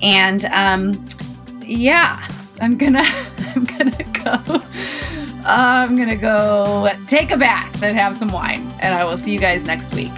[0.01, 1.05] And um,
[1.61, 2.27] yeah,
[2.61, 3.03] I'm gonna
[3.55, 4.63] I'm gonna go.
[5.45, 9.39] I'm gonna go take a bath and have some wine, and I will see you
[9.39, 10.11] guys next week.